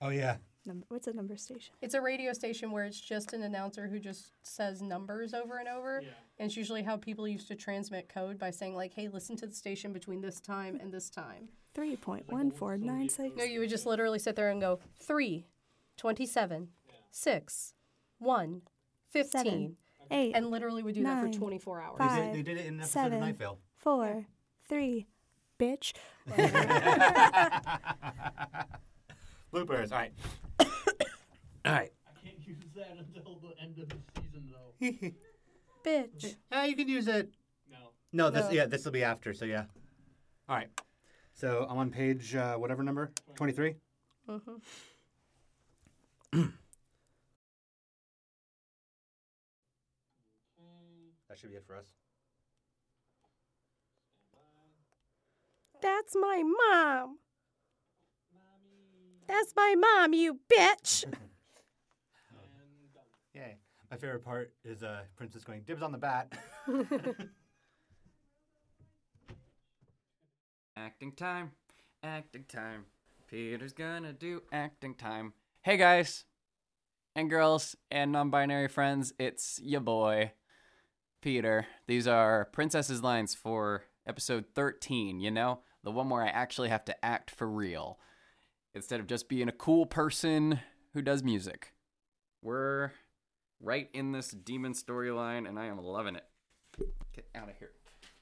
Oh 0.00 0.08
yeah. 0.08 0.36
Number, 0.68 0.84
what's 0.90 1.06
a 1.06 1.14
number 1.14 1.34
station? 1.38 1.74
It's 1.80 1.94
a 1.94 2.00
radio 2.02 2.34
station 2.34 2.70
where 2.70 2.84
it's 2.84 3.00
just 3.00 3.32
an 3.32 3.42
announcer 3.42 3.88
who 3.88 3.98
just 3.98 4.32
says 4.42 4.82
numbers 4.82 5.32
over 5.32 5.56
and 5.56 5.66
over. 5.66 6.02
And 6.38 6.46
it's 6.46 6.58
usually 6.58 6.82
how 6.82 6.98
people 6.98 7.26
used 7.26 7.48
to 7.48 7.54
transmit 7.54 8.10
code 8.10 8.38
by 8.38 8.50
saying, 8.50 8.74
like, 8.76 8.92
hey, 8.92 9.08
listen 9.08 9.34
to 9.38 9.46
the 9.46 9.54
station 9.54 9.94
between 9.94 10.20
this 10.20 10.40
time 10.40 10.78
and 10.78 10.92
this 10.92 11.08
time. 11.08 11.48
Three 11.74 11.96
point 11.96 12.30
one 12.30 12.50
four 12.50 12.76
nine 12.76 13.08
six. 13.08 13.34
No, 13.34 13.44
you 13.44 13.60
would 13.60 13.70
just 13.70 13.86
literally 13.86 14.18
sit 14.18 14.36
there 14.36 14.50
and 14.50 14.60
go, 14.60 14.78
3, 15.00 15.46
27, 15.96 16.68
6, 17.10 17.74
1, 18.18 18.62
15. 19.10 19.30
Seven, 19.42 19.76
eight, 20.10 20.32
and 20.34 20.50
literally 20.50 20.82
would 20.82 20.94
do 20.94 21.02
that 21.04 21.22
for 21.22 21.32
24 21.32 21.80
hours. 21.80 21.98
They 21.98 22.08
did- 22.08 22.34
they 22.34 22.42
did 22.42 22.58
it 22.58 22.66
in 22.66 22.74
an 22.74 22.80
episode 22.80 22.98
of 23.00 23.04
seven, 23.04 23.20
Night 23.20 23.36
Vale. 23.38 23.58
Four, 23.78 24.26
three, 24.68 25.06
bitch. 25.58 25.94
Bloopers. 29.52 29.92
All 29.92 29.98
right. 29.98 30.12
All 31.68 31.74
right. 31.74 31.92
I 32.06 32.26
can't 32.26 32.38
use 32.46 32.64
that 32.76 32.96
until 32.98 33.38
the 33.42 33.62
end 33.62 33.78
of 33.78 33.90
the 33.90 33.96
season, 34.22 34.50
though. 34.50 35.10
Bitch. 35.86 36.36
Yeah, 36.50 36.64
you 36.64 36.74
can 36.74 36.88
use 36.88 37.06
it. 37.08 37.30
No. 37.70 37.76
No, 38.10 38.30
this 38.30 38.46
No. 38.46 38.52
yeah, 38.52 38.64
this 38.64 38.86
will 38.86 38.92
be 38.92 39.04
after. 39.04 39.34
So 39.34 39.44
yeah. 39.44 39.64
All 40.48 40.56
right. 40.56 40.68
So 41.34 41.66
I'm 41.68 41.76
on 41.76 41.90
page 41.90 42.34
uh, 42.34 42.54
whatever 42.54 42.82
number, 42.82 43.12
twenty 43.34 43.52
three. 43.52 43.74
Mm-hmm. 44.28 44.56
That 51.28 51.38
should 51.38 51.50
be 51.50 51.56
it 51.56 51.64
for 51.66 51.76
us. 51.76 51.84
That's 55.82 56.16
my 56.16 56.42
mom. 56.42 57.18
That's 59.28 59.52
my 59.54 59.74
mom, 59.78 60.14
you 60.14 60.38
bitch. 60.50 61.04
My 63.90 63.96
favorite 63.96 64.24
part 64.24 64.52
is 64.64 64.82
uh, 64.82 65.00
Princess 65.16 65.44
going 65.44 65.62
dibs 65.62 65.82
on 65.82 65.92
the 65.92 65.98
bat. 65.98 66.32
Acting 70.76 71.12
time. 71.12 71.52
Acting 72.02 72.44
time. 72.44 72.84
Peter's 73.28 73.72
gonna 73.72 74.12
do 74.12 74.42
acting 74.52 74.94
time. 74.94 75.32
Hey 75.62 75.76
guys 75.76 76.24
and 77.18 77.28
girls 77.28 77.74
and 77.90 78.12
non 78.12 78.30
binary 78.30 78.68
friends, 78.68 79.12
it's 79.18 79.60
your 79.62 79.80
boy, 79.80 80.32
Peter. 81.20 81.66
These 81.88 82.06
are 82.06 82.44
Princess's 82.52 83.02
lines 83.02 83.34
for 83.34 83.82
episode 84.06 84.44
13, 84.54 85.20
you 85.20 85.30
know? 85.30 85.60
The 85.82 85.90
one 85.90 86.08
where 86.10 86.22
I 86.22 86.28
actually 86.28 86.68
have 86.68 86.84
to 86.86 87.04
act 87.04 87.30
for 87.30 87.48
real 87.48 87.98
instead 88.72 89.00
of 89.00 89.08
just 89.08 89.28
being 89.28 89.48
a 89.48 89.52
cool 89.52 89.84
person 89.84 90.60
who 90.94 91.02
does 91.02 91.24
music. 91.24 91.74
We're 92.40 92.92
right 93.60 93.88
in 93.92 94.12
this 94.12 94.30
demon 94.30 94.72
storyline 94.72 95.48
and 95.48 95.58
I 95.58 95.66
am 95.66 95.78
loving 95.78 96.16
it. 96.16 96.24
Get 97.14 97.26
out 97.34 97.48
of 97.48 97.56
here. 97.58 97.70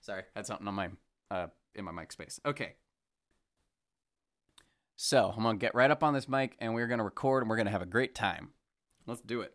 Sorry, 0.00 0.22
had 0.34 0.46
something 0.46 0.66
on 0.68 0.74
my 0.74 0.88
uh 1.30 1.48
in 1.74 1.84
my 1.84 1.92
mic 1.92 2.12
space. 2.12 2.40
Okay. 2.44 2.74
So 4.96 5.32
I'm 5.36 5.42
gonna 5.42 5.58
get 5.58 5.74
right 5.74 5.90
up 5.90 6.02
on 6.02 6.14
this 6.14 6.28
mic 6.28 6.56
and 6.58 6.74
we're 6.74 6.86
gonna 6.86 7.04
record 7.04 7.42
and 7.42 7.50
we're 7.50 7.56
gonna 7.56 7.70
have 7.70 7.82
a 7.82 7.86
great 7.86 8.14
time. 8.14 8.50
Let's 9.06 9.20
do 9.20 9.42
it. 9.42 9.52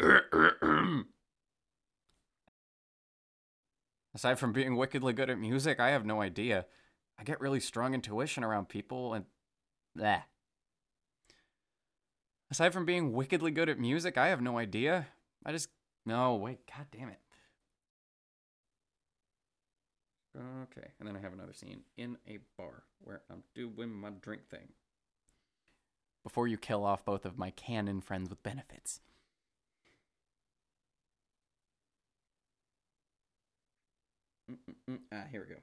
Aside 4.14 4.38
from 4.38 4.52
being 4.52 4.76
wickedly 4.76 5.12
good 5.14 5.30
at 5.30 5.38
music, 5.38 5.80
I 5.80 5.90
have 5.90 6.04
no 6.04 6.20
idea. 6.20 6.66
I 7.18 7.24
get 7.24 7.40
really 7.40 7.60
strong 7.60 7.94
intuition 7.94 8.44
around 8.44 8.68
people 8.68 9.14
and 9.14 9.24
that. 9.94 10.26
Aside 12.52 12.74
from 12.74 12.84
being 12.84 13.14
wickedly 13.14 13.50
good 13.50 13.70
at 13.70 13.78
music, 13.78 14.18
I 14.18 14.28
have 14.28 14.42
no 14.42 14.58
idea. 14.58 15.06
I 15.42 15.52
just 15.52 15.70
no 16.04 16.34
wait, 16.34 16.58
god 16.66 16.84
damn 16.92 17.08
it. 17.08 17.18
Okay, 20.36 20.88
and 21.00 21.08
then 21.08 21.16
I 21.16 21.20
have 21.20 21.32
another 21.32 21.54
scene 21.54 21.80
in 21.96 22.18
a 22.28 22.40
bar 22.58 22.82
where 23.00 23.22
I'm 23.30 23.42
doing 23.54 23.88
my 23.88 24.10
drink 24.10 24.50
thing. 24.50 24.68
Before 26.24 26.46
you 26.46 26.58
kill 26.58 26.84
off 26.84 27.06
both 27.06 27.24
of 27.24 27.38
my 27.38 27.52
canon 27.52 28.02
friends 28.02 28.28
with 28.28 28.42
benefits. 28.42 29.00
Mm-mm-mm. 34.50 34.98
Ah, 35.10 35.24
here 35.30 35.46
we 35.48 35.54
go. 35.54 35.60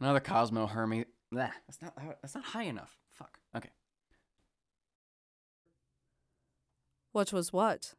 Another 0.00 0.18
Cosmo 0.18 0.66
Hermes. 0.66 1.04
That's 1.30 1.80
not 1.80 1.94
that's 2.20 2.34
not 2.34 2.42
high 2.42 2.64
enough. 2.64 2.98
Fuck. 3.12 3.38
Okay. 3.56 3.70
What 7.12 7.32
was 7.32 7.52
what? 7.52 7.94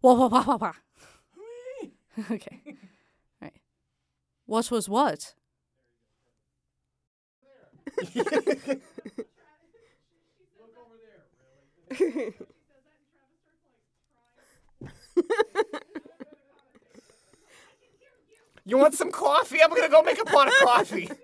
Whoa, 0.00 0.14
whoa, 0.14 0.28
whoa, 0.28 0.42
whoa, 0.42 0.58
whoa. 0.58 0.72
okay. 2.30 2.60
All 2.66 2.74
right. 3.42 3.52
What 4.46 4.70
was 4.70 4.88
what? 4.88 5.34
You 18.66 18.78
want 18.78 18.94
some 18.94 19.12
coffee? 19.12 19.62
I'm 19.62 19.68
gonna 19.68 19.90
go 19.90 20.02
make 20.02 20.18
a 20.20 20.24
pot 20.24 20.48
of 20.48 20.54
coffee. 20.54 21.10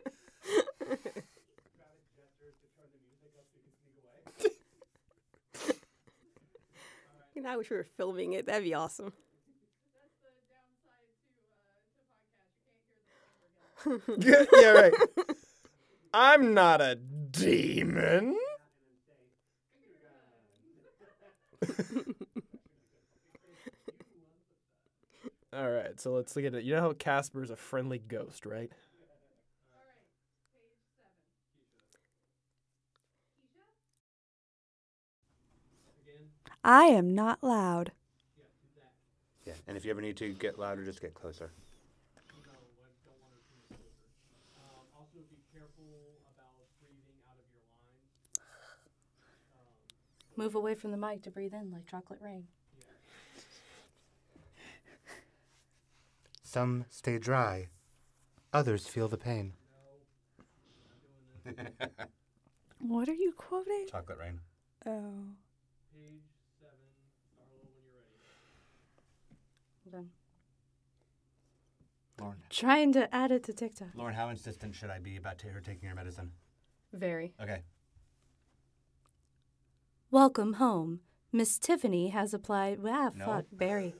I 7.47 7.50
wish 7.61 7.71
we 7.71 7.77
were 7.77 7.85
filming 7.85 8.33
it. 8.33 8.47
That'd 8.47 8.65
be 8.65 8.75
awesome. 8.75 9.13
Uh, 13.87 13.99
yeah, 14.19 14.45
yeah, 14.57 14.69
right. 14.71 14.95
I'm 16.15 16.55
not 16.55 16.81
a 16.81 16.97
demon. 16.97 18.37
All 25.53 25.71
right, 25.71 26.01
so 26.01 26.13
let's 26.13 26.37
look 26.37 26.45
at 26.47 26.55
it. 26.55 26.65
You 26.65 26.75
know 26.77 26.81
how 26.81 26.93
Casper's 26.95 27.51
a 27.51 27.57
friendly 27.57 27.99
ghost, 27.99 28.47
right? 28.47 28.71
I 36.71 36.85
am 36.85 37.17
not 37.17 37.43
loud. 37.43 37.91
Yeah, 39.45 39.55
and 39.67 39.77
if 39.77 39.85
you 39.85 39.91
ever 39.91 40.01
need 40.01 40.17
to 40.19 40.33
get 40.33 40.57
louder, 40.57 40.85
just 40.85 41.01
get 41.01 41.15
closer. 41.15 41.51
also, 44.97 45.19
be 45.29 45.37
careful 45.53 45.83
about 46.33 46.63
breathing 46.81 47.19
out 47.29 47.35
of 47.35 47.47
your 47.53 47.65
lines. 47.83 48.47
Move 50.37 50.55
away 50.55 50.77
from 50.77 50.93
the 50.93 50.97
mic 50.97 51.23
to 51.23 51.31
breathe 51.33 51.55
in 51.55 51.73
like 51.73 51.87
chocolate 51.87 52.21
rain. 52.23 52.45
Some 56.45 56.85
stay 56.89 57.19
dry, 57.19 57.67
others 58.53 58.87
feel 58.87 59.09
the 59.09 59.19
pain. 59.19 59.55
What 62.79 63.09
are 63.09 63.15
you 63.15 63.33
quoting? 63.37 63.87
Chocolate 63.91 64.19
rain. 64.19 64.41
Oh. 64.87 65.13
Page 65.93 66.23
seven, 66.59 66.75
Arlo, 67.39 67.61
when 67.61 67.83
you're 67.85 67.93
ready. 67.93 68.17
Done. 69.91 70.11
Lauren, 72.21 72.37
Trying 72.51 72.93
to 72.93 73.13
add 73.15 73.33
it 73.33 73.45
to 73.45 73.53
TikTok. 73.53 73.89
Lauren, 73.95 74.15
how 74.15 74.29
insistent 74.29 74.75
should 74.75 74.91
I 74.91 74.99
be 74.99 75.17
about 75.17 75.39
ta- 75.39 75.49
her 75.49 75.61
taking 75.61 75.89
her 75.89 75.95
medicine? 75.95 76.33
Very. 76.93 77.33
Okay. 77.43 77.63
Welcome 80.11 80.55
home. 80.55 81.01
Miss 81.33 81.59
Tiffany 81.59 82.09
has 82.09 82.35
applied. 82.35 82.81
Ah, 82.87 83.11
No. 83.15 83.25
fuck, 83.27 83.45
Barry. 83.53 83.95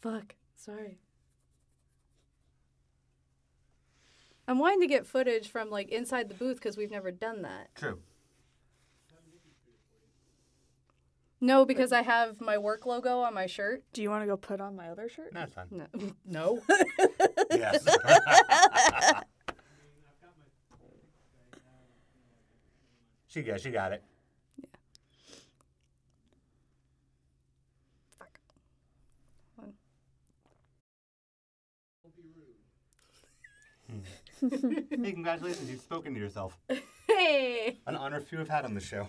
fuck, 0.00 0.34
sorry. 0.54 0.98
I'm 4.46 4.58
wanting 4.58 4.80
to 4.82 4.86
get 4.86 5.06
footage 5.06 5.48
from 5.48 5.70
like 5.70 5.88
inside 5.90 6.28
the 6.28 6.34
booth 6.34 6.56
because 6.56 6.76
we've 6.76 6.90
never 6.90 7.10
done 7.10 7.42
that. 7.42 7.74
True. 7.74 8.00
No, 11.44 11.66
because 11.66 11.92
I 11.92 12.00
have 12.00 12.40
my 12.40 12.56
work 12.56 12.86
logo 12.86 13.18
on 13.18 13.34
my 13.34 13.44
shirt. 13.44 13.84
Do 13.92 14.00
you 14.00 14.08
want 14.08 14.22
to 14.22 14.26
go 14.26 14.34
put 14.34 14.62
on 14.62 14.74
my 14.74 14.88
other 14.88 15.10
shirt? 15.10 15.34
No, 15.34 15.42
it's 15.42 15.52
fine. 15.52 15.66
No. 15.70 15.84
no. 16.24 16.62
Yes. 17.50 17.86
she 23.26 23.42
got. 23.42 23.60
She 23.60 23.70
got 23.70 23.92
it. 23.92 24.02
Yeah. 24.58 24.64
Fuck. 28.18 28.38
hey, 34.90 35.12
congratulations! 35.12 35.70
You've 35.70 35.82
spoken 35.82 36.14
to 36.14 36.20
yourself. 36.20 36.58
Hey. 37.06 37.78
An 37.86 37.96
honor 37.96 38.18
few 38.20 38.38
have 38.38 38.48
had 38.48 38.64
on 38.64 38.72
the 38.74 38.80
show. 38.80 39.08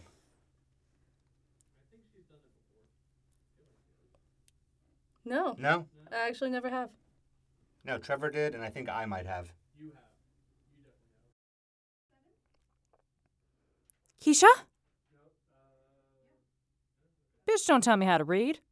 No. 5.25 5.55
No, 5.57 5.87
I 6.11 6.27
actually 6.27 6.51
never 6.51 6.69
have. 6.69 6.89
no. 7.83 7.97
Trevor 7.97 8.29
did, 8.29 8.53
and 8.55 8.63
I 8.63 8.69
think 8.69 8.89
I 8.89 9.05
might 9.05 9.25
have. 9.25 9.51
You 9.79 9.87
have. 9.87 9.93
You 10.77 10.83
definitely 10.83 10.93
have. 14.29 14.35
Keisha? 14.35 14.45
Uh, 14.45 14.63
Bitch, 17.49 17.65
don't 17.67 17.83
tell 17.83 17.97
me 17.97 18.05
how 18.05 18.17
to 18.17 18.23
read. 18.23 18.59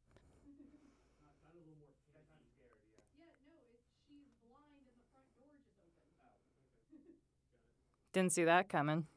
Didn't 8.13 8.31
see 8.31 8.43
that 8.43 8.69
coming. 8.69 9.07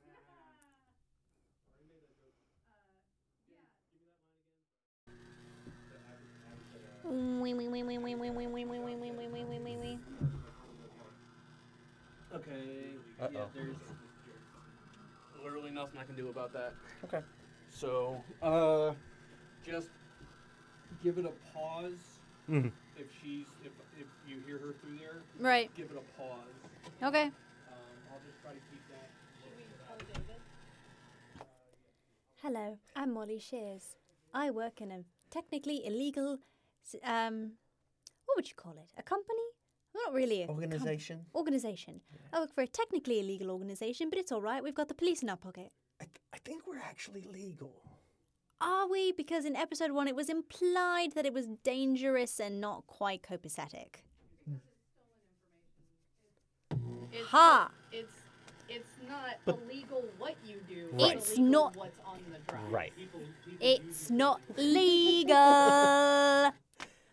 Okay. 12.34 12.96
Uh-oh. 13.20 13.28
Yeah, 13.32 13.44
there's 13.54 13.76
literally 15.42 15.70
nothing 15.70 15.98
I 15.98 16.04
can 16.04 16.16
do 16.16 16.28
about 16.28 16.52
that. 16.52 16.74
Okay. 17.04 17.20
So, 17.70 18.22
uh, 18.42 18.92
just 19.64 19.88
give 21.02 21.18
it 21.18 21.24
a 21.26 21.32
pause. 21.54 22.18
Mm-hmm. 22.50 22.68
Mhm. 22.68 22.72
If 22.98 23.06
she's, 23.22 23.46
if 23.64 23.72
if 24.00 24.06
you 24.26 24.40
hear 24.46 24.58
her 24.58 24.72
through 24.80 24.98
there, 24.98 25.22
Right. 25.38 25.70
Give 25.74 25.86
it 25.90 25.96
a 25.96 26.20
pause. 26.20 26.38
Okay. 27.02 27.24
Um, 27.24 27.32
I'll 28.10 28.20
just 28.26 28.40
try 28.42 28.52
to 28.52 28.60
keep 28.70 28.82
that. 28.88 29.10
Hello, 32.42 32.78
I'm 32.94 33.12
Molly 33.12 33.38
Shears. 33.38 33.96
I 34.32 34.50
work 34.50 34.80
in 34.80 34.90
a 34.92 35.02
technically 35.30 35.84
illegal, 35.84 36.34
s- 36.34 36.40
um, 37.04 37.52
what 38.26 38.36
would 38.36 38.48
you 38.48 38.54
call 38.54 38.72
it? 38.78 38.90
A 38.98 39.02
company? 39.02 39.42
Well, 39.94 40.04
not 40.06 40.14
really. 40.14 40.42
A 40.42 40.46
com- 40.46 40.54
Organization? 40.56 41.26
organization. 41.34 42.00
I 42.32 42.40
work 42.40 42.54
for 42.54 42.62
a 42.62 42.66
technically 42.66 43.20
illegal 43.20 43.50
organization, 43.50 44.10
but 44.10 44.18
it's 44.18 44.30
all 44.32 44.42
right. 44.42 44.62
We've 44.62 44.74
got 44.74 44.88
the 44.88 44.94
police 44.94 45.22
in 45.22 45.28
our 45.30 45.36
pocket. 45.36 45.70
I 46.00 46.38
think 46.44 46.66
we're 46.66 46.78
actually 46.78 47.22
legal. 47.32 47.72
Are 48.60 48.86
we? 48.88 49.12
Because 49.12 49.44
in 49.46 49.56
episode 49.56 49.92
one, 49.92 50.06
it 50.08 50.14
was 50.14 50.28
implied 50.28 51.12
that 51.14 51.24
it 51.26 51.32
was 51.32 51.46
dangerous 51.64 52.38
and 52.38 52.60
not 52.60 52.86
quite 52.86 53.22
copacetic. 53.22 54.02
It's 57.12 57.28
Ha! 57.28 57.70
It's 57.92 58.12
it's 58.68 58.96
not 59.08 59.36
But- 59.44 59.58
illegal 59.62 60.02
what 60.18 60.34
you 60.44 60.60
do. 60.68 60.88
Right. 60.92 61.16
It's 61.16 61.30
It's 61.30 61.38
illegal 61.38 61.52
not- 61.52 61.76
what's 61.76 62.00
on 62.04 62.18
the 62.32 62.38
drive. 62.50 62.72
Right. 62.72 62.92
It's 63.60 64.10
not 64.10 64.40
legal. 64.56 65.34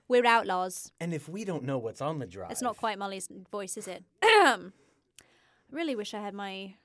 We're 0.08 0.26
outlaws. 0.26 0.92
And 1.00 1.14
if 1.14 1.28
we 1.30 1.46
don't 1.46 1.64
know 1.64 1.78
what's 1.78 2.02
on 2.02 2.20
the 2.20 2.26
drive, 2.26 2.52
It's 2.52 2.62
not 2.62 2.78
quite 2.78 3.00
Molly's 3.00 3.30
voice, 3.52 3.78
is 3.78 3.88
it? 3.88 4.04
I 4.24 4.58
really 5.72 5.96
wish 5.96 6.14
I 6.14 6.20
had 6.22 6.34
my 6.34 6.76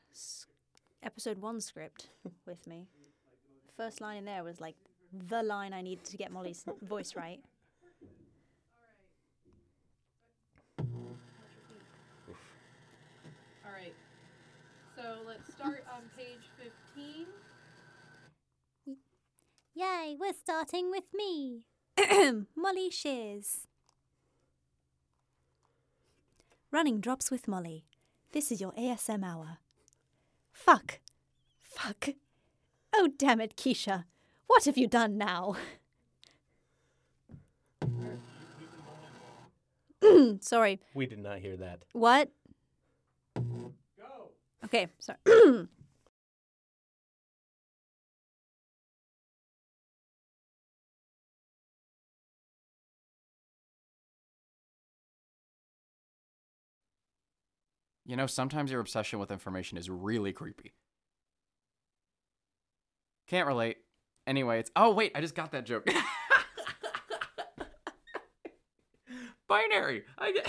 episode 1.02 1.38
one 1.38 1.60
script 1.60 2.08
with 2.46 2.66
me. 2.66 2.86
First 3.76 4.00
line 4.00 4.16
in 4.18 4.24
there 4.24 4.42
was 4.44 4.60
like 4.60 4.76
the 5.12 5.42
line 5.42 5.72
I 5.72 5.82
needed 5.82 6.04
to 6.06 6.16
get 6.16 6.30
Molly's 6.32 6.64
voice 6.82 7.14
right. 7.16 7.40
All 13.64 13.72
right. 13.72 13.94
So 14.96 15.02
let's 15.26 15.52
start 15.52 15.84
on 15.94 16.02
page 16.16 16.50
15. 16.94 17.26
Yay, 19.74 20.16
we're 20.18 20.32
starting 20.32 20.90
with 20.90 21.04
me. 21.14 21.64
Molly 22.56 22.90
Shears. 22.90 23.66
Running 26.70 27.00
drops 27.00 27.30
with 27.30 27.48
Molly. 27.48 27.84
This 28.32 28.52
is 28.52 28.60
your 28.60 28.72
ASM 28.72 29.24
hour. 29.24 29.58
Fuck. 30.52 31.00
Fuck. 31.62 32.10
Oh, 32.94 33.08
damn 33.16 33.40
it, 33.40 33.56
Keisha. 33.56 34.04
What 34.46 34.64
have 34.64 34.76
you 34.76 34.86
done 34.86 35.16
now? 35.18 35.56
Sorry. 40.40 40.80
We 40.94 41.06
did 41.06 41.18
not 41.18 41.38
hear 41.38 41.56
that. 41.56 41.84
What? 41.92 42.30
Go. 43.34 43.42
Okay, 44.64 44.88
sorry. 44.98 45.18
You 58.08 58.16
know, 58.16 58.26
sometimes 58.26 58.72
your 58.72 58.80
obsession 58.80 59.18
with 59.18 59.30
information 59.30 59.76
is 59.76 59.90
really 59.90 60.32
creepy. 60.32 60.72
Can't 63.26 63.46
relate. 63.46 63.76
Anyway, 64.26 64.60
it's. 64.60 64.70
Oh, 64.74 64.92
wait, 64.92 65.12
I 65.14 65.20
just 65.20 65.34
got 65.34 65.52
that 65.52 65.66
joke. 65.66 65.86
Binary! 69.46 70.04
I. 70.16 70.34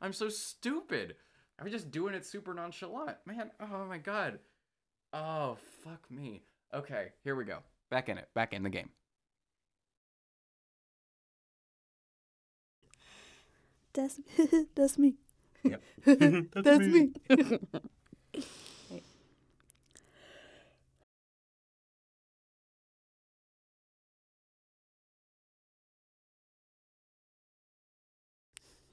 I'm 0.00 0.12
so 0.12 0.28
stupid. 0.28 1.16
I'm 1.58 1.68
just 1.68 1.90
doing 1.90 2.14
it 2.14 2.24
super 2.24 2.54
nonchalant. 2.54 3.16
Man, 3.26 3.50
oh 3.60 3.84
my 3.88 3.98
god. 3.98 4.38
Oh, 5.12 5.56
fuck 5.82 6.08
me. 6.08 6.44
Okay, 6.72 7.08
here 7.24 7.34
we 7.34 7.44
go. 7.44 7.58
Back 7.90 8.08
in 8.08 8.16
it. 8.16 8.28
Back 8.32 8.54
in 8.54 8.62
the 8.62 8.70
game. 8.70 8.90
That's 13.92 14.20
that's 14.76 14.98
me. 14.98 15.16
Yep. 15.62 15.82
that's, 16.54 16.86
me. 16.86 17.10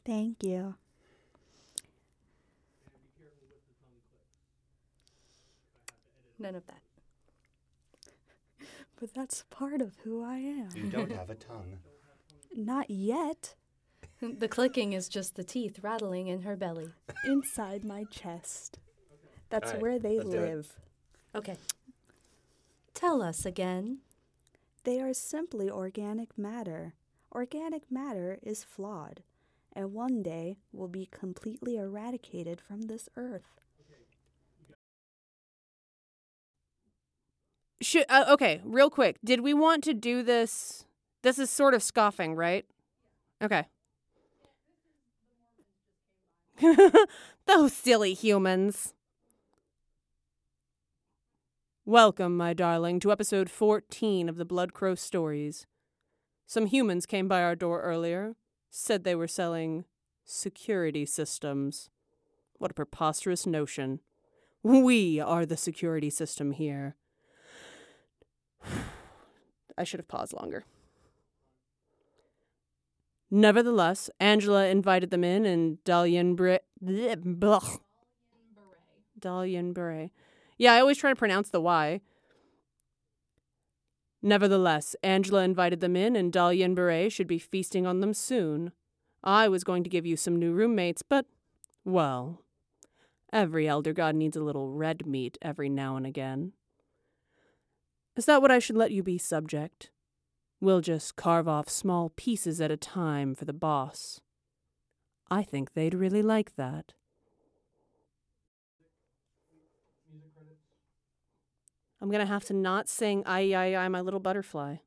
Thank 0.05 0.43
you. 0.43 0.75
None 6.37 6.55
of 6.55 6.67
that. 6.67 6.81
But 8.97 9.13
that's 9.13 9.43
part 9.49 9.81
of 9.81 9.97
who 10.03 10.23
I 10.23 10.37
am. 10.37 10.69
You 10.73 10.89
don't 10.89 11.11
have 11.11 11.29
a 11.29 11.35
tongue. 11.35 11.79
Not 12.55 12.89
yet. 12.89 13.55
The 14.39 14.47
clicking 14.47 14.93
is 14.93 15.09
just 15.09 15.35
the 15.35 15.43
teeth 15.43 15.79
rattling 15.81 16.27
in 16.27 16.41
her 16.41 16.55
belly. 16.55 16.89
Inside 17.25 17.83
my 17.83 18.05
chest. 18.05 18.79
That's 19.49 19.67
Alright, 19.67 19.81
where 19.81 19.99
they 19.99 20.17
let's 20.17 20.29
do 20.29 20.37
it. 20.37 20.55
live. 20.55 20.73
Okay. 21.35 21.57
Tell 22.93 23.21
us 23.21 23.45
again. 23.45 23.99
They 24.85 25.01
are 25.01 25.13
simply 25.13 25.69
organic 25.69 26.37
matter. 26.37 26.93
Organic 27.33 27.91
matter 27.91 28.39
is 28.41 28.63
flawed, 28.63 29.21
and 29.73 29.93
one 29.93 30.23
day 30.23 30.57
will 30.71 30.87
be 30.87 31.07
completely 31.11 31.75
eradicated 31.75 32.61
from 32.61 32.83
this 32.83 33.09
earth. 33.17 33.65
Should, 37.81 38.05
uh, 38.09 38.25
okay, 38.29 38.61
real 38.63 38.89
quick. 38.89 39.17
Did 39.23 39.41
we 39.41 39.53
want 39.53 39.83
to 39.83 39.93
do 39.93 40.23
this? 40.23 40.85
This 41.23 41.37
is 41.37 41.49
sort 41.49 41.73
of 41.73 41.83
scoffing, 41.83 42.35
right? 42.35 42.65
Okay. 43.43 43.65
Those 47.47 47.73
silly 47.73 48.13
humans. 48.13 48.93
Welcome, 51.85 52.37
my 52.37 52.53
darling, 52.53 53.01
to 53.01 53.11
episode 53.11 53.49
14 53.49 54.29
of 54.29 54.37
the 54.37 54.45
Blood 54.45 54.73
Crow 54.73 54.95
Stories. 54.95 55.67
Some 56.47 56.67
humans 56.67 57.05
came 57.05 57.27
by 57.27 57.43
our 57.43 57.55
door 57.55 57.81
earlier, 57.81 58.35
said 58.69 59.03
they 59.03 59.15
were 59.15 59.27
selling 59.27 59.83
security 60.23 61.05
systems. 61.05 61.89
What 62.57 62.71
a 62.71 62.75
preposterous 62.75 63.45
notion. 63.45 63.99
We 64.63 65.19
are 65.19 65.45
the 65.45 65.57
security 65.57 66.09
system 66.09 66.53
here. 66.53 66.95
I 69.77 69.83
should 69.83 69.99
have 69.99 70.07
paused 70.07 70.33
longer. 70.33 70.63
Nevertheless, 73.31 74.09
Angela 74.19 74.67
invited 74.67 75.09
them 75.09 75.23
in, 75.23 75.45
and 75.45 75.77
Dalian 75.83 76.35
Bre-. 76.35 76.57
Dalian 79.19 79.73
Beret. 79.73 80.11
Yeah, 80.57 80.73
I 80.73 80.79
always 80.79 80.97
try 80.97 81.09
to 81.09 81.15
pronounce 81.15 81.49
the 81.49 81.61
Y. 81.61 82.01
Nevertheless, 84.21 84.95
Angela 85.03 85.43
invited 85.43 85.81
them 85.81 85.95
in, 85.95 86.15
and 86.15 86.31
Dahlia 86.31 86.65
and 86.65 86.75
Beret 86.75 87.11
should 87.11 87.27
be 87.27 87.39
feasting 87.39 87.85
on 87.85 87.99
them 87.99 88.13
soon. 88.13 88.71
I 89.23 89.47
was 89.47 89.63
going 89.63 89.83
to 89.83 89.89
give 89.89 90.05
you 90.05 90.17
some 90.17 90.35
new 90.35 90.51
roommates, 90.53 91.01
but, 91.01 91.25
well, 91.83 92.41
every 93.33 93.67
elder 93.67 93.93
god 93.93 94.15
needs 94.15 94.37
a 94.37 94.43
little 94.43 94.69
red 94.69 95.05
meat 95.05 95.37
every 95.41 95.69
now 95.69 95.95
and 95.95 96.05
again. 96.05 96.53
Is 98.15 98.25
that 98.25 98.41
what 98.41 98.51
I 98.51 98.59
should 98.59 98.77
let 98.77 98.91
you 98.91 99.03
be, 99.03 99.17
subject? 99.17 99.91
We'll 100.61 100.81
just 100.81 101.15
carve 101.15 101.47
off 101.47 101.69
small 101.69 102.11
pieces 102.15 102.61
at 102.61 102.71
a 102.71 102.77
time 102.77 103.35
for 103.35 103.45
the 103.45 103.53
boss. 103.53 104.21
I 105.29 105.43
think 105.43 105.73
they'd 105.73 105.93
really 105.93 106.21
like 106.21 106.55
that. 106.55 106.93
I'm 112.01 112.11
gonna 112.11 112.25
have 112.25 112.45
to 112.45 112.53
not 112.53 112.87
sing 112.87 113.23
I 113.25 113.53
I 113.53 113.75
I 113.75 113.87
my 113.87 114.01
little 114.01 114.19
butterfly. 114.19 114.77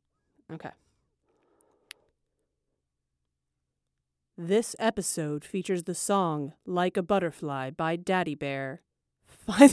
Okay. 0.52 0.70
This 4.40 4.76
episode 4.78 5.44
features 5.44 5.82
the 5.82 5.96
song 5.96 6.52
Like 6.64 6.96
a 6.96 7.02
Butterfly 7.02 7.70
by 7.70 7.96
Daddy 7.96 8.36
Bear. 8.36 8.82
I 9.48 9.66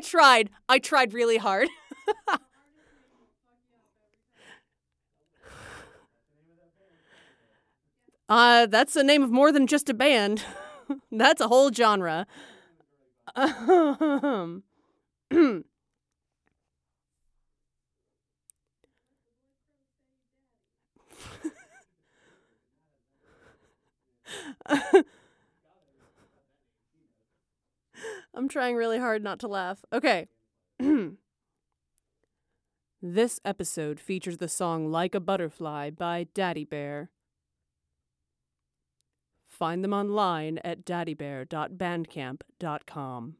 tried. 0.00 0.50
I 0.68 0.78
tried 0.78 1.12
really 1.12 1.38
hard. 1.38 1.68
uh, 8.30 8.66
that's 8.66 8.94
the 8.94 9.04
name 9.04 9.22
of 9.22 9.30
more 9.30 9.52
than 9.52 9.66
just 9.66 9.90
a 9.90 9.94
band. 9.94 10.44
that's 11.12 11.40
a 11.40 11.48
whole 11.48 11.72
genre. 11.72 12.26
I'm 28.32 28.48
trying 28.48 28.76
really 28.76 28.98
hard 28.98 29.22
not 29.22 29.40
to 29.40 29.48
laugh. 29.48 29.84
Okay. 29.92 30.28
this 33.02 33.40
episode 33.44 34.00
features 34.00 34.38
the 34.38 34.48
song 34.48 34.90
Like 34.90 35.14
a 35.14 35.20
Butterfly 35.20 35.90
by 35.90 36.28
Daddy 36.32 36.64
Bear. 36.64 37.10
Find 39.60 39.84
them 39.84 39.92
online 39.92 40.58
at 40.64 40.84
daddybear.bandcamp.com. 40.86 43.34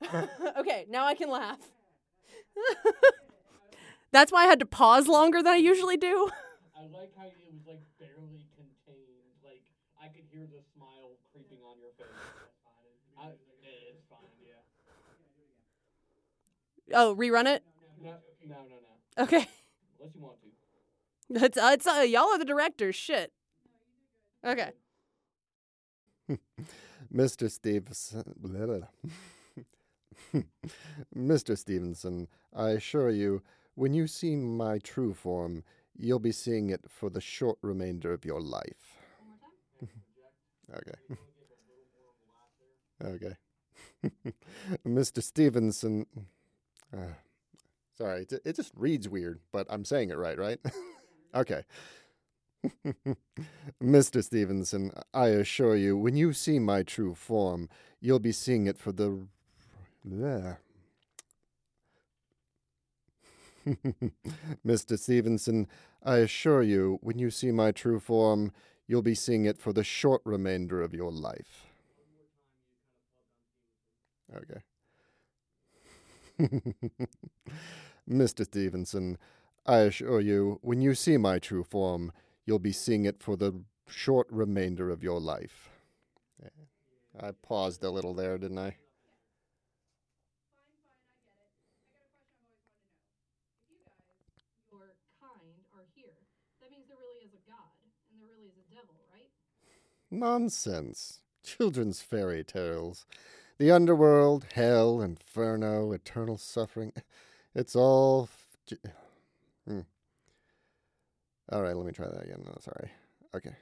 okay, 0.60 0.86
now 0.88 1.04
I 1.04 1.16
can 1.16 1.28
laugh. 1.28 1.58
That's 4.12 4.30
why 4.30 4.44
I 4.44 4.46
had 4.46 4.60
to 4.60 4.66
pause 4.66 5.08
longer 5.08 5.42
than 5.42 5.54
I 5.54 5.56
usually 5.56 5.96
do. 5.96 6.30
I 6.78 6.82
like 6.96 7.10
how 7.18 7.26
it 7.26 7.34
was 7.52 7.66
like 7.66 7.80
barely 7.98 8.46
contained. 8.54 9.34
Like 9.42 9.64
I 10.00 10.06
could 10.14 10.26
hear 10.30 10.46
the 10.46 10.62
smile 10.76 11.18
creeping 11.32 11.58
on 11.68 11.80
your 11.80 11.90
face. 11.98 12.06
I, 13.18 13.30
it's 13.90 14.04
fine, 14.08 14.20
yeah. 16.86 16.96
Oh, 16.96 17.16
rerun 17.16 17.46
it? 17.46 17.64
No, 18.00 18.10
no, 18.46 18.54
no, 18.54 18.76
no. 19.18 19.24
Okay. 19.24 19.48
Unless 19.98 20.14
you 20.14 20.20
want 20.22 20.36
to. 20.40 20.46
It's, 21.44 21.58
uh, 21.58 21.70
it's 21.72 21.88
uh, 21.88 22.04
y'all 22.06 22.28
are 22.28 22.38
the 22.38 22.44
directors. 22.44 22.94
Shit. 22.94 23.32
Okay. 24.46 24.70
Mr. 27.14 27.50
Stevenson. 27.50 28.86
Mr. 31.16 31.58
Stevenson, 31.58 32.28
I 32.54 32.70
assure 32.70 33.10
you, 33.10 33.42
when 33.74 33.92
you 33.92 34.06
see 34.06 34.36
my 34.36 34.78
true 34.78 35.12
form, 35.14 35.64
you'll 35.96 36.20
be 36.20 36.32
seeing 36.32 36.70
it 36.70 36.82
for 36.88 37.10
the 37.10 37.20
short 37.20 37.58
remainder 37.60 38.12
of 38.12 38.24
your 38.24 38.40
life. 38.40 38.96
okay. 40.74 41.16
okay. 43.04 43.36
Mr. 44.86 45.22
Stevenson. 45.22 46.06
Uh, 46.96 47.14
sorry, 47.98 48.22
it, 48.22 48.40
it 48.44 48.56
just 48.56 48.72
reads 48.76 49.08
weird, 49.08 49.40
but 49.52 49.66
I'm 49.68 49.84
saying 49.84 50.10
it 50.10 50.18
right, 50.18 50.38
right? 50.38 50.60
okay. 51.34 51.62
Mr. 53.82 54.22
Stevenson, 54.22 54.90
I 55.12 55.28
assure 55.28 55.76
you, 55.76 55.96
when 55.96 56.16
you 56.16 56.32
see 56.32 56.58
my 56.58 56.82
true 56.82 57.14
form, 57.14 57.68
you'll 58.00 58.18
be 58.18 58.32
seeing 58.32 58.66
it 58.66 58.78
for 58.78 58.92
the. 58.92 59.26
There. 60.08 60.60
Mr. 64.64 64.96
Stevenson, 64.96 65.66
I 66.04 66.18
assure 66.18 66.62
you, 66.62 66.98
when 67.02 67.18
you 67.18 67.30
see 67.30 67.50
my 67.50 67.72
true 67.72 67.98
form, 67.98 68.52
you'll 68.86 69.02
be 69.02 69.16
seeing 69.16 69.44
it 69.44 69.58
for 69.58 69.72
the 69.72 69.82
short 69.82 70.22
remainder 70.24 70.80
of 70.80 70.94
your 70.94 71.10
life. 71.10 71.66
Okay. 74.34 74.60
Mr. 78.08 78.44
Stevenson, 78.44 79.18
I 79.64 79.78
assure 79.78 80.20
you, 80.20 80.58
when 80.62 80.80
you 80.80 80.94
see 80.94 81.16
my 81.16 81.38
true 81.38 81.64
form, 81.64 82.12
you'll 82.46 82.58
be 82.58 82.72
seeing 82.72 83.04
it 83.04 83.22
for 83.22 83.36
the 83.36 83.52
short 83.88 84.28
remainder 84.30 84.88
of 84.90 85.02
your 85.02 85.20
life. 85.20 85.68
I 87.20 87.32
paused 87.32 87.82
a 87.82 87.90
little 87.90 88.14
there, 88.14 88.38
didn't 88.38 88.58
I? 88.58 88.76
Your 94.70 94.80
kind 95.20 95.56
are 95.74 95.84
here. 95.94 96.12
That 96.60 96.70
means 96.70 96.84
there 96.88 96.98
really 97.00 97.24
is 97.24 97.32
a 97.32 97.50
god, 97.50 97.72
and 98.10 98.20
there 98.20 98.28
really 98.28 98.46
is 98.48 98.56
a 98.58 98.74
devil, 98.74 98.94
right? 99.12 99.30
Nonsense. 100.10 101.20
Children's 101.42 102.02
fairy 102.02 102.44
tales. 102.44 103.06
The 103.58 103.70
underworld, 103.70 104.46
hell, 104.54 105.00
inferno, 105.00 105.92
eternal 105.92 106.36
suffering. 106.36 106.92
It's 107.54 107.74
all. 107.74 108.28
F-. 108.70 108.78
All 111.50 111.62
right, 111.62 111.76
let 111.76 111.86
me 111.86 111.92
try 111.92 112.06
that 112.08 112.24
again. 112.24 112.42
No, 112.44 112.56
sorry. 112.60 112.90
Okay. 113.34 113.56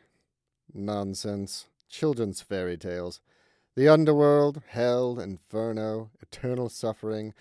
Nonsense. 0.75 1.67
Children's 1.89 2.43
fairy 2.43 2.77
tales. 2.79 3.21
The 3.77 3.89
underworld, 3.89 4.63
hell, 4.69 5.21
inferno, 5.21 6.11
eternal 6.23 6.69
suffering. 6.69 7.35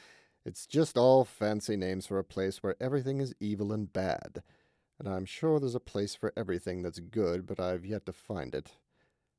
It's 0.45 0.65
just 0.67 0.97
all 0.97 1.25
fancy 1.25 1.77
names 1.77 2.07
for 2.07 2.19
a 2.19 2.23
place 2.23 2.63
where 2.63 2.75
everything 2.81 3.21
is 3.21 3.35
evil 3.39 3.73
and 3.73 3.91
bad. 3.91 4.43
And 4.99 5.07
I'm 5.09 5.25
sure 5.25 5.59
there's 5.59 5.75
a 5.75 5.79
place 5.81 6.15
for 6.15 6.33
everything 6.37 6.83
that's 6.83 6.99
good, 6.99 7.47
but 7.47 7.59
I've 7.59 7.85
yet 7.85 8.05
to 8.07 8.13
find 8.13 8.55
it. 8.55 8.71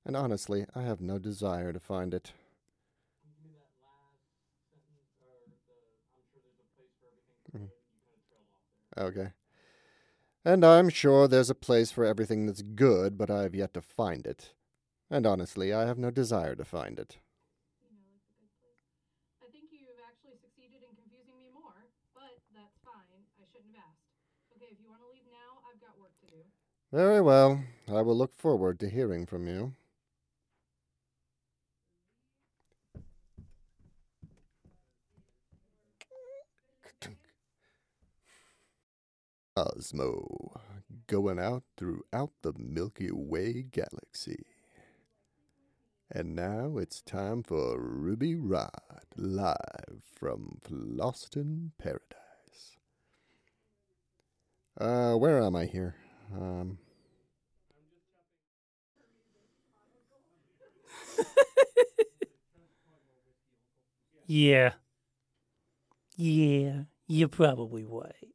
And 0.06 0.16
honestly, 0.16 0.66
I 0.74 0.82
have 0.82 1.00
no 1.00 1.18
desire 1.18 1.72
to 1.72 1.80
find 1.80 2.14
it. 2.14 2.32
Mhm. 7.52 7.66
Okay. 8.96 9.32
And 10.44 10.62
I'm 10.62 10.90
sure 10.90 11.26
there's 11.26 11.48
a 11.48 11.54
place 11.54 11.90
for 11.90 12.04
everything 12.04 12.44
that's 12.44 12.60
good, 12.60 13.16
but 13.16 13.30
I 13.30 13.42
have 13.44 13.54
yet 13.54 13.72
to 13.74 13.80
find 13.80 14.26
it. 14.26 14.52
And 15.10 15.26
honestly, 15.26 15.72
I 15.72 15.86
have 15.86 15.96
no 15.96 16.10
desire 16.10 16.54
to 16.54 16.64
find 16.64 16.98
it. 16.98 17.16
I 19.40 19.48
think 19.48 19.72
you've 19.72 19.96
actually 20.04 20.36
succeeded 20.36 20.84
in 20.84 20.92
confusing 21.00 21.40
me 21.40 21.48
more, 21.48 21.88
but 22.12 22.36
that's 22.52 22.76
fine. 22.84 23.24
I 23.40 23.44
shouldn't 23.48 23.72
have 23.72 23.88
asked. 23.88 24.04
Okay, 24.56 24.68
if 24.70 24.76
you 24.80 24.88
want 24.88 25.00
to 25.00 25.08
leave 25.08 25.24
now, 25.32 25.64
I've 25.64 25.80
got 25.80 25.96
work 25.98 26.12
to 26.20 26.28
do. 26.28 26.44
Very 26.92 27.22
well. 27.22 27.64
I 27.88 28.02
will 28.02 28.16
look 28.16 28.34
forward 28.34 28.78
to 28.80 28.88
hearing 28.90 29.24
from 29.24 29.48
you. 29.48 29.72
Cosmo, 39.56 40.60
going 41.06 41.38
out 41.38 41.62
throughout 41.76 42.32
the 42.42 42.52
Milky 42.58 43.10
Way 43.12 43.62
galaxy. 43.62 44.44
And 46.10 46.34
now 46.34 46.78
it's 46.78 47.02
time 47.02 47.42
for 47.42 47.78
Ruby 47.78 48.36
Rhod, 48.36 49.04
live 49.16 50.02
from 50.14 50.60
Fhloston 50.64 51.72
Paradise. 51.76 52.78
Uh, 54.80 55.14
where 55.14 55.40
am 55.42 55.56
I 55.56 55.66
here? 55.66 55.94
Um, 56.32 56.78
Yeah. 64.26 64.74
Yeah, 66.16 66.84
you're 67.06 67.28
probably 67.28 67.84
right. 67.84 68.33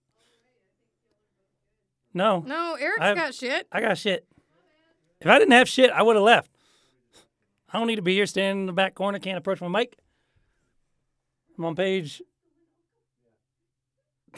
No. 2.14 2.44
No, 2.46 2.76
Eric's 2.76 3.02
I've- 3.02 3.20
got 3.20 3.34
shit. 3.34 3.68
I 3.72 3.82
got 3.82 3.98
shit. 3.98 4.26
If 5.22 5.28
I 5.28 5.38
didn't 5.38 5.52
have 5.54 5.68
shit, 5.68 5.92
I 5.92 6.02
would 6.02 6.16
have 6.16 6.24
left. 6.24 6.50
I 7.72 7.78
don't 7.78 7.88
need 7.88 7.98
to 7.98 8.02
be 8.02 8.16
here 8.16 8.26
standing 8.26 8.62
in 8.62 8.66
the 8.68 8.74
back 8.74 8.96
corner, 8.96 9.20
can't 9.20 9.38
approach 9.38 9.62
my 9.62 9.68
mic. 9.68 9.98
I'm 11.58 11.66
on 11.66 11.76
page. 11.76 12.22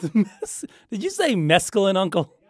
Did 0.00 1.02
you 1.02 1.10
say 1.10 1.34
mescaline, 1.34 1.96
Uncle? 1.96 2.34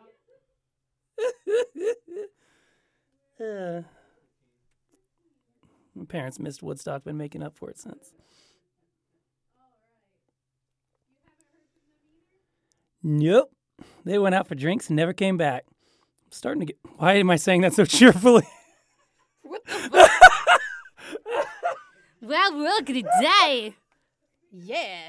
Uh, 3.40 3.82
my 5.96 6.04
parents 6.04 6.38
missed 6.38 6.62
Woodstock, 6.62 7.02
been 7.02 7.16
making 7.16 7.42
up 7.42 7.52
for 7.56 7.68
it 7.70 7.76
since. 7.76 8.12
Nope. 13.02 13.50
They 14.04 14.18
went 14.18 14.34
out 14.34 14.48
for 14.48 14.54
drinks 14.54 14.88
and 14.88 14.96
never 14.96 15.12
came 15.12 15.36
back. 15.36 15.64
I'm 15.68 16.32
starting 16.32 16.60
to 16.60 16.66
get. 16.66 16.78
Why 16.96 17.14
am 17.14 17.30
I 17.30 17.36
saying 17.36 17.60
that 17.62 17.74
so 17.74 17.84
cheerfully? 17.86 18.46
Well, 22.24 22.56
we're 22.56 22.68
all 22.68 22.82
gonna 22.82 23.02
die. 23.02 23.74
Yeah. 24.52 25.08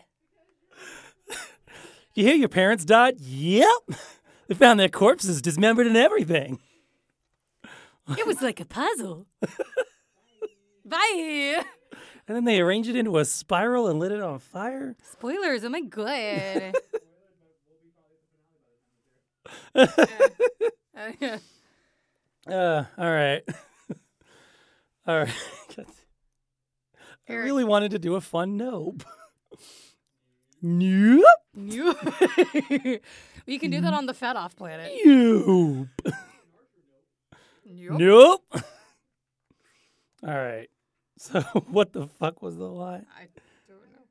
You 2.15 2.23
hear 2.25 2.33
your 2.35 2.49
parents 2.49 2.83
died? 2.85 3.19
Yep. 3.19 3.67
They 4.47 4.55
found 4.55 4.79
their 4.79 4.89
corpses 4.89 5.39
dismembered 5.41 5.85
and 5.85 5.95
everything. 5.95 6.59
It 8.17 8.25
was 8.25 8.41
like 8.41 8.59
a 8.59 8.65
puzzle. 8.65 9.27
Bye. 10.85 11.63
And 12.27 12.35
then 12.35 12.45
they 12.45 12.59
arranged 12.59 12.89
it 12.89 12.95
into 12.95 13.17
a 13.19 13.25
spiral 13.25 13.87
and 13.87 13.99
lit 13.99 14.11
it 14.11 14.21
on 14.21 14.39
fire. 14.39 14.95
Spoilers. 15.11 15.63
Oh 15.63 15.69
my 15.69 15.81
god. 15.81 16.73
Uh, 20.95 21.11
yeah. 21.19 21.37
Uh, 22.47 22.83
all 22.99 23.11
right. 23.11 23.41
all 25.07 25.17
right. 25.21 25.33
I 27.29 27.33
really 27.33 27.63
wanted 27.63 27.91
to 27.91 27.99
do 27.99 28.13
a 28.13 28.21
fun 28.21 28.57
nope. 28.57 29.03
nope. 30.61 31.25
You- 31.55 31.95
you 33.47 33.59
can 33.59 33.71
do 33.71 33.81
that 33.81 33.93
on 33.93 34.05
the 34.05 34.13
Fed 34.13 34.35
Off 34.35 34.55
planet. 34.55 34.91
Nope. 35.03 35.87
Yup. 37.65 37.97
Nope. 37.99 38.45
All 38.53 38.61
right. 40.37 40.69
So 41.17 41.41
what 41.69 41.91
the 41.91 42.07
fuck 42.07 42.41
was 42.43 42.55
the 42.57 42.65
lie? 42.65 43.03
I 43.17 43.27
don't 43.67 43.79
know. 43.91 44.03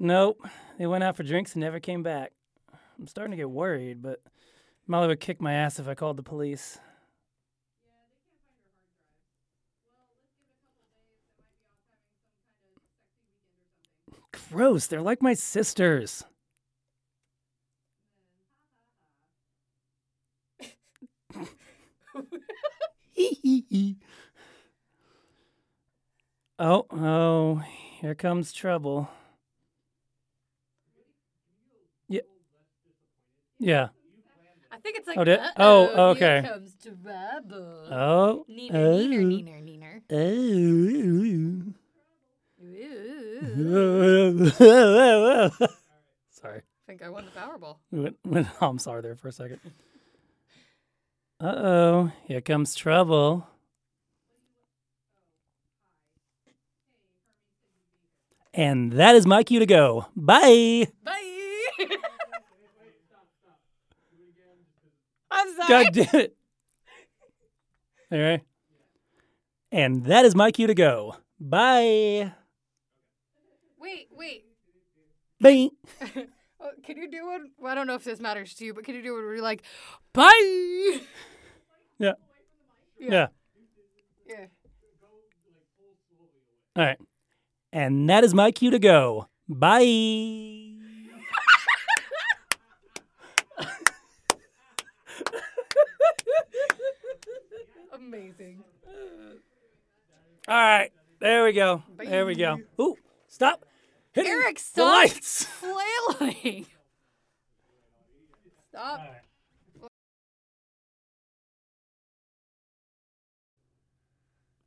Nope. 0.00 0.46
They 0.78 0.86
went 0.86 1.04
out 1.04 1.16
for 1.16 1.22
drinks 1.22 1.54
and 1.54 1.60
never 1.62 1.78
came 1.80 2.02
back. 2.02 2.32
I'm 2.98 3.06
starting 3.06 3.30
to 3.30 3.36
get 3.36 3.50
worried, 3.50 4.02
but 4.02 4.20
Molly 4.86 5.08
would 5.08 5.20
kick 5.20 5.40
my 5.40 5.52
ass 5.52 5.78
if 5.78 5.86
I 5.88 5.94
called 5.94 6.16
the 6.16 6.22
police. 6.22 6.78
Gross. 14.50 14.86
They're 14.86 15.02
like 15.02 15.22
my 15.22 15.34
sisters. 15.34 16.24
oh, 26.58 26.86
oh, 26.90 27.62
here 28.00 28.14
comes 28.14 28.52
trouble. 28.52 29.08
Yeah. 33.58 33.88
I 34.70 34.78
think 34.78 34.98
it's 34.98 35.08
like. 35.08 35.18
Oh, 35.18 35.24
did- 35.24 35.40
"Uh-oh, 35.40 35.90
oh, 35.94 36.14
here 36.14 36.28
okay. 36.38 36.48
comes 36.48 36.74
trouble. 36.82 37.88
Oh. 37.90 38.44
Neener, 38.48 38.74
oh. 38.74 38.98
neener, 38.98 39.62
neener, 39.62 40.02
neener. 40.10 41.74
Oh. 44.50 45.50
Sorry. 46.30 46.58
I 46.58 46.86
think 46.86 47.02
I 47.02 47.08
won 47.08 47.24
the 47.24 47.30
Powerball. 47.32 47.76
We 47.90 48.00
Went, 48.00 48.16
went, 48.24 48.46
oh, 48.60 48.66
I'm 48.68 48.78
sorry 48.78 49.02
there 49.02 49.16
for 49.16 49.28
a 49.28 49.32
second. 49.32 49.60
Uh 51.40 51.54
oh, 51.56 52.12
here 52.26 52.40
comes 52.40 52.74
trouble. 52.74 53.46
And 58.54 58.92
that 58.92 59.14
is 59.14 59.26
my 59.26 59.44
cue 59.44 59.60
to 59.60 59.66
go. 59.66 60.06
Bye. 60.16 60.88
Bye. 61.04 61.14
I'm 65.30 65.48
sorry. 65.54 65.57
God 65.68 65.86
damn 65.92 66.20
it. 66.20 66.36
All 68.10 68.18
right. 68.18 68.42
And 69.70 70.04
that 70.06 70.24
is 70.24 70.34
my 70.34 70.50
cue 70.50 70.66
to 70.66 70.74
go. 70.74 71.16
Bye. 71.38 72.32
Wait, 73.78 74.08
wait. 74.16 74.44
Bye. 75.40 75.68
Oh, 76.60 76.70
can 76.82 76.96
you 76.96 77.08
do 77.08 77.24
one? 77.24 77.52
Well, 77.56 77.70
I 77.70 77.76
don't 77.76 77.86
know 77.86 77.94
if 77.94 78.02
this 78.02 78.18
matters 78.18 78.52
to 78.54 78.64
you, 78.64 78.74
but 78.74 78.84
can 78.84 78.96
you 78.96 79.02
do 79.02 79.12
one 79.14 79.22
where 79.22 79.34
you're 79.34 79.42
like, 79.44 79.62
bye? 80.12 80.98
Yeah. 82.00 82.12
Yeah. 82.98 83.08
Yeah. 83.10 83.26
Yeah. 84.28 84.46
All 86.74 86.84
right. 86.84 86.98
And 87.72 88.08
that 88.10 88.24
is 88.24 88.34
my 88.34 88.50
cue 88.50 88.70
to 88.72 88.78
go. 88.80 89.28
Bye. 89.48 90.74
Amazing. 97.92 98.62
All 100.48 100.54
right. 100.56 100.90
There 101.20 101.44
we 101.44 101.52
go. 101.52 101.82
There 101.98 102.24
we 102.24 102.34
go. 102.34 102.58
Ooh, 102.80 102.96
stop. 103.26 103.66
Hitting 104.12 104.32
Eric, 104.32 104.56
the 104.56 104.62
stop 104.62 104.94
lights. 104.94 105.44
flailing. 105.44 106.66
Stop. 108.70 109.00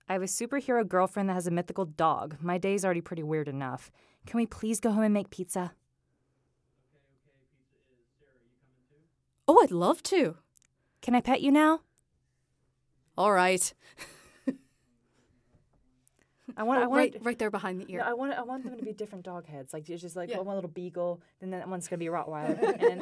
I 0.07 0.13
have 0.13 0.21
a 0.21 0.25
superhero 0.25 0.87
girlfriend 0.87 1.29
that 1.29 1.33
has 1.33 1.47
a 1.47 1.51
mythical 1.51 1.85
dog. 1.85 2.35
My 2.41 2.59
day's 2.59 2.85
already 2.85 3.01
pretty 3.01 3.23
weird 3.23 3.47
enough. 3.47 3.89
Can 4.27 4.37
we 4.37 4.45
please 4.45 4.79
go 4.79 4.91
home 4.91 5.03
and 5.03 5.13
make 5.13 5.31
pizza? 5.31 5.71
Oh, 9.47 9.59
I'd 9.63 9.71
love 9.71 10.03
to. 10.03 10.37
Can 11.01 11.15
I 11.15 11.21
pet 11.21 11.41
you 11.41 11.51
now? 11.51 11.79
All 13.17 13.31
right. 13.31 13.73
I 16.57 16.63
want. 16.63 16.79
Oh, 16.79 16.83
I 16.83 16.87
want 16.87 16.99
right, 16.99 17.17
right 17.21 17.39
there 17.39 17.49
behind 17.51 17.81
the 17.81 17.91
ear. 17.91 17.99
No, 17.99 18.05
I 18.05 18.13
want. 18.13 18.33
I 18.33 18.41
want 18.43 18.63
them 18.63 18.77
to 18.77 18.83
be 18.83 18.93
different 18.93 19.25
dog 19.25 19.45
heads. 19.45 19.73
Like 19.73 19.89
it's 19.89 20.01
just 20.01 20.15
like 20.15 20.29
Yeah. 20.29 20.37
Oh, 20.39 20.43
one 20.43 20.55
little 20.55 20.69
beagle, 20.69 21.21
then 21.39 21.51
that 21.51 21.67
one's 21.67 21.87
gonna 21.87 21.99
be 21.99 22.07
a 22.07 22.11
Rottweiler. 22.11 22.61
and 22.79 22.81
then 22.81 23.01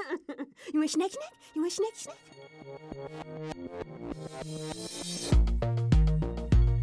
You 0.73 0.79
want 0.79 0.91
snake 0.91 1.11
snake? 1.11 1.23
You 1.55 1.61
want 1.61 1.73
snake 1.73 1.95
snake? 1.95 2.15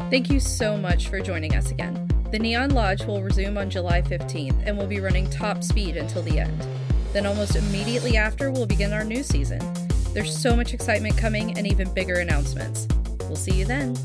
Thank 0.09 0.29
you 0.29 0.39
so 0.39 0.77
much 0.77 1.09
for 1.09 1.19
joining 1.19 1.55
us 1.55 1.71
again. 1.71 2.09
The 2.31 2.39
Neon 2.39 2.71
Lodge 2.71 3.05
will 3.05 3.21
resume 3.21 3.57
on 3.57 3.69
July 3.69 4.01
15th 4.01 4.63
and 4.65 4.77
will 4.77 4.87
be 4.87 4.99
running 4.99 5.29
top 5.29 5.63
speed 5.63 5.97
until 5.97 6.21
the 6.23 6.39
end. 6.39 6.67
Then, 7.13 7.25
almost 7.25 7.55
immediately 7.55 8.17
after, 8.17 8.51
we'll 8.51 8.65
begin 8.65 8.93
our 8.93 9.03
new 9.03 9.23
season. 9.23 9.61
There's 10.13 10.37
so 10.37 10.55
much 10.55 10.73
excitement 10.73 11.17
coming 11.17 11.57
and 11.57 11.67
even 11.67 11.93
bigger 11.93 12.15
announcements. 12.15 12.87
We'll 13.21 13.35
see 13.35 13.55
you 13.55 13.65
then. 13.65 13.95